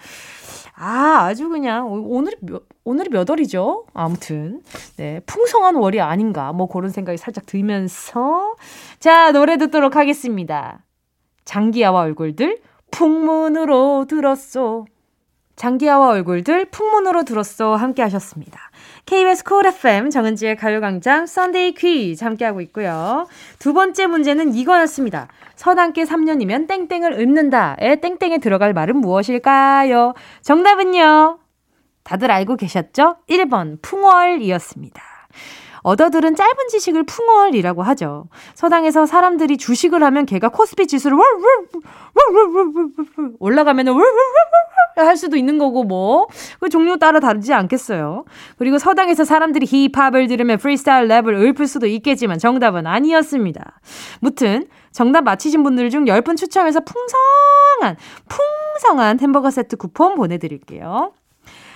[0.78, 3.86] 아, 아주 그냥 오늘이 몇, 오늘이 몇 월이죠?
[3.94, 4.62] 아무튼
[4.98, 8.56] 네 풍성한 월이 아닌가 뭐 그런 생각이 살짝 들면서
[9.00, 10.84] 자 노래 듣도록 하겠습니다.
[11.46, 12.60] 장기야와 얼굴들
[12.92, 14.86] 풍문으로 들었소.
[15.56, 18.60] 장기하와 얼굴들 풍문으로 들었어 함께 하셨습니다.
[19.06, 23.28] KBS Cool FM 정은지의 가요광장 Sunday 퀴즈 함께하고 있고요.
[23.60, 25.28] 두 번째 문제는 이거였습니다.
[25.56, 30.16] 서당개 3년이면 땡땡을 읊는다에 땡땡에 들어갈 말은 무엇일까요?
[30.42, 31.38] 정답은요.
[32.04, 33.18] 다들 알고 계셨죠?
[33.30, 35.02] 1번 풍월이었습니다.
[35.86, 38.26] 얻어들은 짧은 지식을 풍월이라고 하죠.
[38.56, 41.16] 서당에서 사람들이 주식을 하면 걔가 코스피 지수를
[43.38, 43.94] 올라가면은
[44.96, 46.28] 할 수도 있는 거고 뭐.
[46.60, 48.26] 그 종류 따라 다르지 않겠어요.
[48.58, 53.80] 그리고 서당에서 사람들이 힙합을 들으면 프리스타일 랩을 읊을 수도 있겠지만 정답은 아니었습니다.
[54.22, 61.12] 무튼 정답 맞히신 분들 중 10분 추첨해서 풍성한 풍성한 햄버거 세트 쿠폰 보내드릴게요.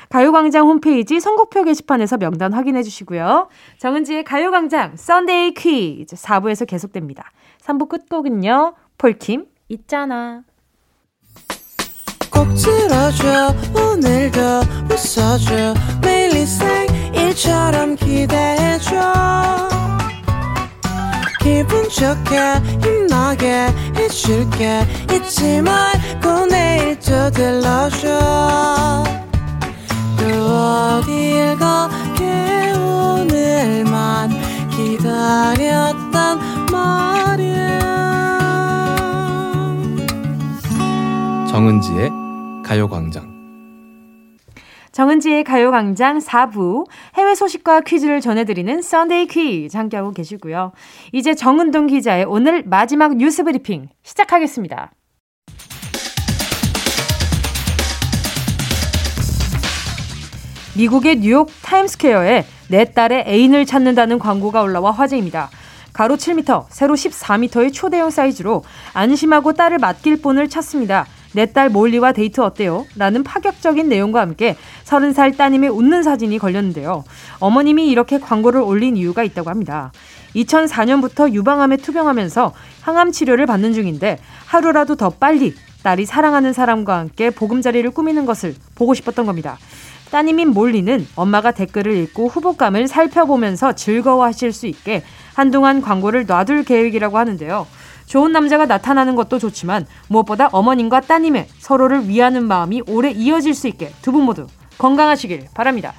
[0.09, 3.47] 가요광장 홈페이지 선곡표 게시판에서 명단 확인해 주시고요.
[3.77, 7.31] 정은지의 가요광장 썬데이 퀴즈 4부에서 계속됩니다.
[7.61, 8.73] 3부 끝곡은요.
[8.97, 10.43] 폴킴 있잖아.
[12.31, 14.39] 꼭 들어줘 오늘도
[14.89, 16.29] 웃어줘 매일
[17.13, 18.95] 일처럼 기대해줘
[21.41, 22.39] 기분 좋게
[22.83, 24.81] 힘나게 해줄게
[25.13, 29.03] 잊지 말고 내일 또 들러줘
[30.19, 34.29] 어딜 가게 오늘만
[34.69, 36.39] 기다렸단
[36.71, 37.79] 말이야
[41.49, 42.11] 정은지의
[42.65, 43.39] 가요광장
[44.91, 50.73] 정은지의 가요광장 4부 해외 소식과 퀴즈를 전해드리는 Sunday 퀴즈 함께하고 계시고요.
[51.13, 54.91] 이제 정은동 기자의 오늘 마지막 뉴스 브리핑 시작하겠습니다.
[60.79, 65.49] 미국의 뉴욕 타임스퀘어에 내 딸의 애인을 찾는다는 광고가 올라와 화제입니다.
[65.91, 68.63] 가로 7m, 세로 14m의 초대형 사이즈로
[68.93, 71.05] 안심하고 딸을 맡길 분을 찾습니다.
[71.33, 72.85] 내 딸 몰리와 데이트 어때요?
[72.95, 74.55] 라는 파격적인 내용과 함께
[74.85, 77.03] 30살 따님의 웃는 사진이 걸렸는데요.
[77.39, 79.91] 어머님이 이렇게 광고를 올린 이유가 있다고 합니다.
[80.33, 85.53] 2004년부터 유방암에 투병하면서 항암 치료를 받는 중인데 하루라도 더 빨리
[85.83, 89.57] 딸이 사랑하는 사람과 함께 보금자리를 꾸미는 것을 보고 싶었던 겁니다.
[90.11, 95.03] 따님인 몰리는 엄마가 댓글을 읽고 후보감을 살펴보면서 즐거워하실 수 있게
[95.33, 97.67] 한동안 광고를 놔둘 계획이라고 하는데요.
[98.05, 103.91] 좋은 남자가 나타나는 것도 좋지만 무엇보다 어머님과 따님의 서로를 위하는 마음이 오래 이어질 수 있게
[104.01, 104.47] 두 분 모두
[104.79, 105.93] 건강하시길 바랍니다.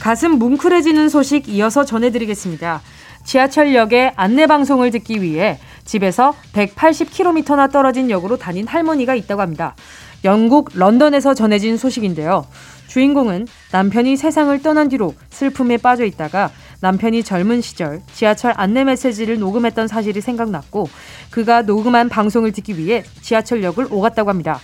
[0.00, 2.80] 가슴 뭉클해지는 소식 이어서 전해드리겠습니다.
[3.24, 5.58] 지하철역의 안내 방송을 듣기 위해
[5.90, 9.74] 집에서 180km나 떨어진 역으로 다닌 할머니가 있다고 합니다.
[10.22, 12.46] 영국 런던에서 전해진 소식인데요.
[12.86, 19.88] 주인공은 남편이 세상을 떠난 뒤로 슬픔에 빠져 있다가 남편이 젊은 시절 지하철 안내 메시지를 녹음했던
[19.88, 20.88] 사실이 생각났고
[21.30, 24.60] 그가 녹음한 방송을 듣기 위해 지하철역을 오갔다고 합니다.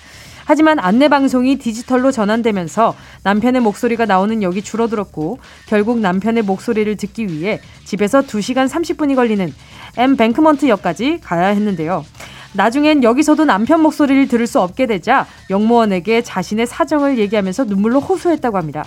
[0.49, 7.61] 하지만 안내 방송이 디지털로 전환되면서 남편의 목소리가 나오는 역이 줄어들었고 결국 남편의 목소리를 듣기 위해
[7.85, 9.53] 집에서 2시간 30분이 걸리는
[9.97, 12.05] 엠뱅크먼트역까지 가야 했는데요.
[12.53, 18.85] 나중엔 여기서도 남편 목소리를 들을 수 없게 되자 역무원에게 자신의 사정을 얘기하면서 눈물로 호소했다고 합니다.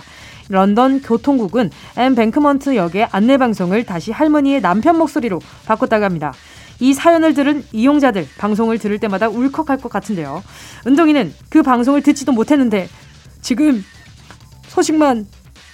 [0.48, 6.32] 런던 교통국은 엠뱅크먼트 역의 안내 방송을 다시 할머니의 남편 목소리로 바꿨다고 합니다.
[6.80, 10.42] 이 사연을 들은 이용자들 방송을 들을 때마다 울컥할 것 같은데요.
[10.86, 12.88] 은동이는 그 방송을 듣지도 못했는데
[13.42, 13.84] 지금
[14.66, 15.26] 소식만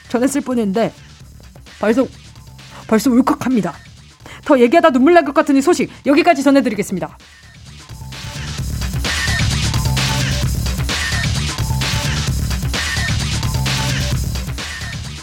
[0.09, 0.93] 전했을 뿐인데
[1.80, 2.07] 벌써
[2.87, 3.86] 벌써 울컥합니다.
[4.47, 7.18] 더 얘기하다 눈물 날 것 같은 이 소식 여기까지 전해드리겠습니다.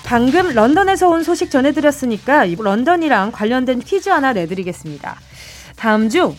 [0.05, 5.17] 방금 런던에서 온 소식 전해드렸으니까 런던이랑 관련된 퀴즈 하나 내드리겠습니다.
[5.75, 6.35] 다음 중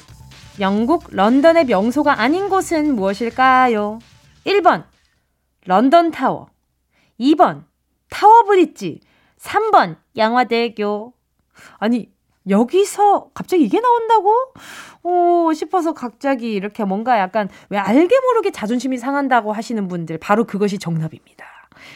[0.60, 3.98] 영국 런던의 명소가 아닌 곳은 무엇일까요?
[4.46, 4.84] 1번
[5.66, 6.50] 런던 타워
[7.18, 7.64] 2번
[8.10, 9.00] 타워 브릿지
[9.40, 11.12] 3번 양화대교
[11.78, 12.13] 아니
[12.48, 14.32] 여기서 갑자기 이게 나온다고?
[15.02, 20.78] 오 싶어서 갑자기 이렇게 뭔가 약간 왜 알게 모르게 자존심이 상한다고 하시는 분들 바로 그것이
[20.78, 21.46] 정답입니다.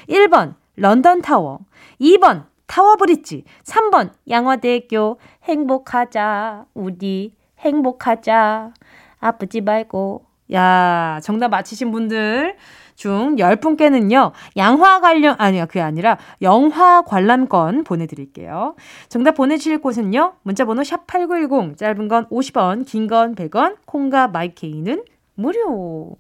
[0.09, 1.61] 1번 런던 타워
[2.01, 8.73] 2번 타워 브릿지 3번 양화대교 행복하자 우리 행복하자.
[9.21, 10.25] 아프지 말고.
[10.53, 12.57] 야, 정답 맞히신 분들
[12.99, 18.75] 중 10분께는요, 양화 관련, 아니야, 그게 아니라 영화 관람권 보내드릴게요.
[19.09, 25.05] 정답 보내주실 곳은요, 문자번호 샵8910, 짧은 건 50원, 긴 건 100원, 콩과 마이케이는
[25.37, 26.17] 무료.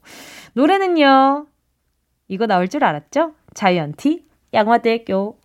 [0.52, 1.46] 노래는요,
[2.28, 3.32] 이거 나올 줄 알았죠?
[3.54, 4.24] 자이언티,
[4.54, 5.36] 양화대교.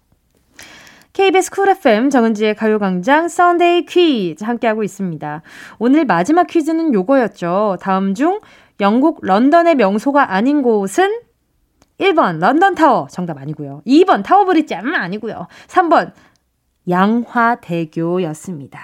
[1.14, 5.44] KBS 쿨 FM 정은지의 가요광장 Sunday 퀴즈 함께하고 있습니다.
[5.78, 7.78] 오늘 마지막 퀴즈는 요거였죠.
[7.80, 8.40] 다음 중
[8.80, 11.22] 영국 런던의 명소가 아닌 곳은
[12.00, 13.82] 1번 런던 타워 정답 아니고요.
[13.86, 15.48] 2번 타워 브릿지 음, 아니고요.
[15.68, 16.12] 3번
[16.90, 18.80] 양화대교였습니다.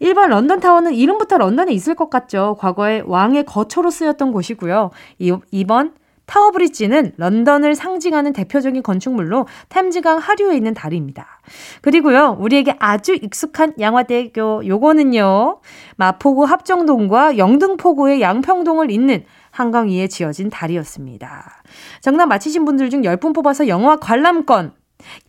[0.00, 2.56] 1번 런던 타워는 이름부터 런던에 있을 것 같죠.
[2.58, 4.90] 과거에 왕의 거처로 쓰였던 곳이고요.
[5.20, 5.92] 2번
[6.26, 11.40] 타워브리지는 런던을 상징하는 대표적인 건축물로 템즈강 하류에 있는 다리입니다.
[11.80, 15.60] 그리고요, 우리에게 아주 익숙한 양화대교, 요거는요,
[15.96, 21.62] 마포구 합정동과 영등포구의 양평동을 잇는 한강 위에 지어진 다리였습니다.
[22.00, 24.72] 정답 맞히신 분들 중 10분 뽑아서 영화 관람권,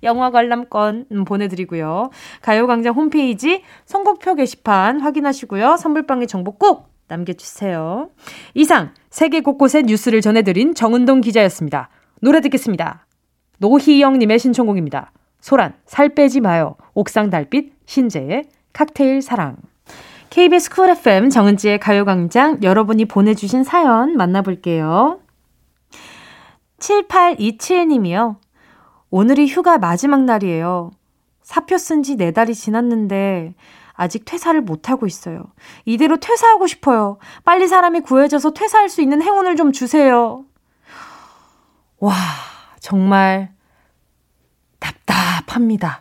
[0.03, 2.09] 영화 관람권 음, 보내드리고요.
[2.41, 5.77] 가요광장 홈페이지 선곡표 게시판 확인하시고요.
[5.77, 8.09] 선물방의 정보 꼭 남겨주세요.
[8.53, 11.89] 이상 세계 곳곳의 뉴스를 전해드린 정은동 기자였습니다.
[12.21, 13.07] 노래 듣겠습니다.
[13.57, 15.11] 노희영님의 신청곡입니다.
[15.41, 16.75] 소란, 살 빼지 마요.
[16.93, 18.43] 옥상 달빛, 신재의
[18.73, 19.57] 칵테일 사랑.
[20.29, 25.19] KBS 쿨 FM 정은지의 가요광장 여러분이 보내주신 사연 만나볼게요.
[26.77, 28.35] 7827님이요.
[29.09, 30.91] 오늘이 휴가 마지막 날이에요.
[31.41, 33.55] 사표 쓴 지 네 달이 지났는데
[33.97, 35.43] 아직 퇴사를 못하고 있어요.
[35.83, 37.17] 이대로 퇴사하고 싶어요.
[37.43, 40.45] 빨리 사람이 구해져서 퇴사할 수 있는 행운을 좀 주세요.
[41.99, 42.13] 와,
[42.79, 43.49] 정말
[44.79, 45.99] 답답합니다.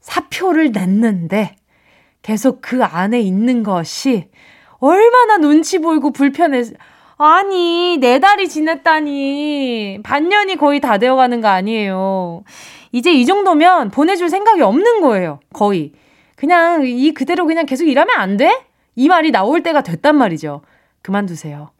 [0.00, 1.56] 사표를 냈는데
[2.20, 4.28] 계속 그 안에 있는 것이
[4.78, 6.62] 얼마나 눈치 보이고 불편해.
[7.16, 10.00] 아니, 네 달이 지났다니.
[10.04, 12.44] 반년이 거의 다 되어 가는 거 아니에요.
[12.92, 15.40] 이제 이 정도면 보내줄 생각이 없는 거예요.
[15.54, 15.92] 거의.
[16.36, 18.64] 그냥 이 그대로 그냥 계속 일하면 안 돼?
[18.94, 20.62] 이 말이 나올 때가 됐단 말이죠.
[21.02, 21.70] 그만두세요.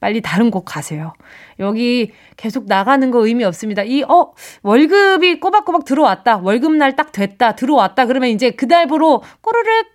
[0.00, 1.12] 빨리 다른 곳 가세요.
[1.58, 3.82] 여기 계속 나가는 거 의미 없습니다.
[3.82, 4.32] 이, 어,
[4.62, 6.38] 월급이 꼬박꼬박 들어왔다.
[6.38, 7.54] 월급날 딱 됐다.
[7.54, 8.06] 들어왔다.
[8.06, 9.86] 그러면 이제 그달부로 꼬르륵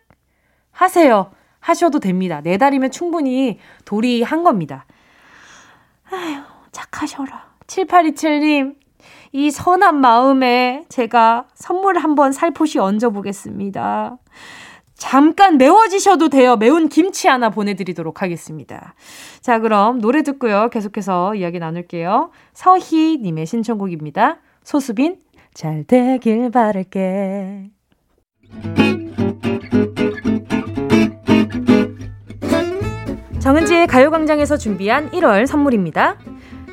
[0.71, 1.31] 하세요.
[1.59, 2.41] 하셔도 됩니다.
[2.41, 4.85] 네 달이면 충분히 도리한 겁니다.
[6.11, 7.55] 아휴, 착하셔라.
[7.65, 8.75] 7827님,
[9.35, 14.17] 이 선한 마음에 제가 선물 한번 살포시 얹어보겠습니다.
[14.93, 16.55] 잠깐 매워지셔도 돼요.
[16.55, 18.95] 매운 김치 하나 보내드리도록 하겠습니다.
[19.41, 20.69] 자, 그럼 노래 듣고요.
[20.69, 22.31] 계속해서 이야기 나눌게요.
[22.53, 24.37] 서희님의 신청곡입니다.
[24.63, 25.17] 소수빈,
[25.53, 27.71] 잘 되길 바랄게.
[33.41, 36.19] 정은지의 가요광장에서 준비한 1월 선물입니다.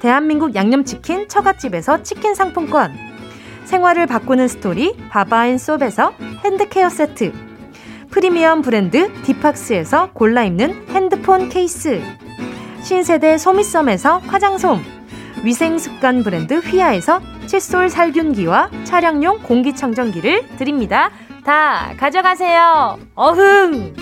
[0.00, 2.92] 대한민국 양념치킨 처갓집에서 치킨 상품권
[3.64, 6.12] 생활을 바꾸는 스토리 바바앤솝에서
[6.44, 7.32] hand care 세트
[8.10, 12.00] 프리미엄 브랜드 디팍스에서 골라 입는 핸드폰 케이스
[12.82, 14.98] 신세대 소미썸에서 화장솜
[15.44, 21.10] 위생습관 브랜드 휘하에서 칫솔 살균기와 차량용 공기청정기를 드립니다.
[21.44, 22.98] 다 가져가세요.
[23.14, 23.94] 어흥!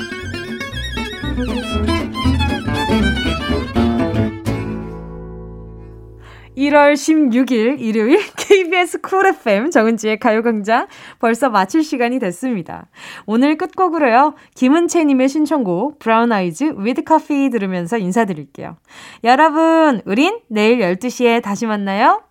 [6.57, 10.87] 1월 16일 일요일 KBS 쿨 FM 정은지의 가요광장
[11.19, 12.89] 벌써 마칠 시간이 됐습니다.
[13.27, 14.35] 오늘 끝곡으로요.
[14.55, 18.77] 김은채님의 신청곡 브라운 아이즈 With Coffee 들으면서 인사드릴게요.
[19.25, 22.23] 여러분, 우린 내일 12시에 다시 만나요.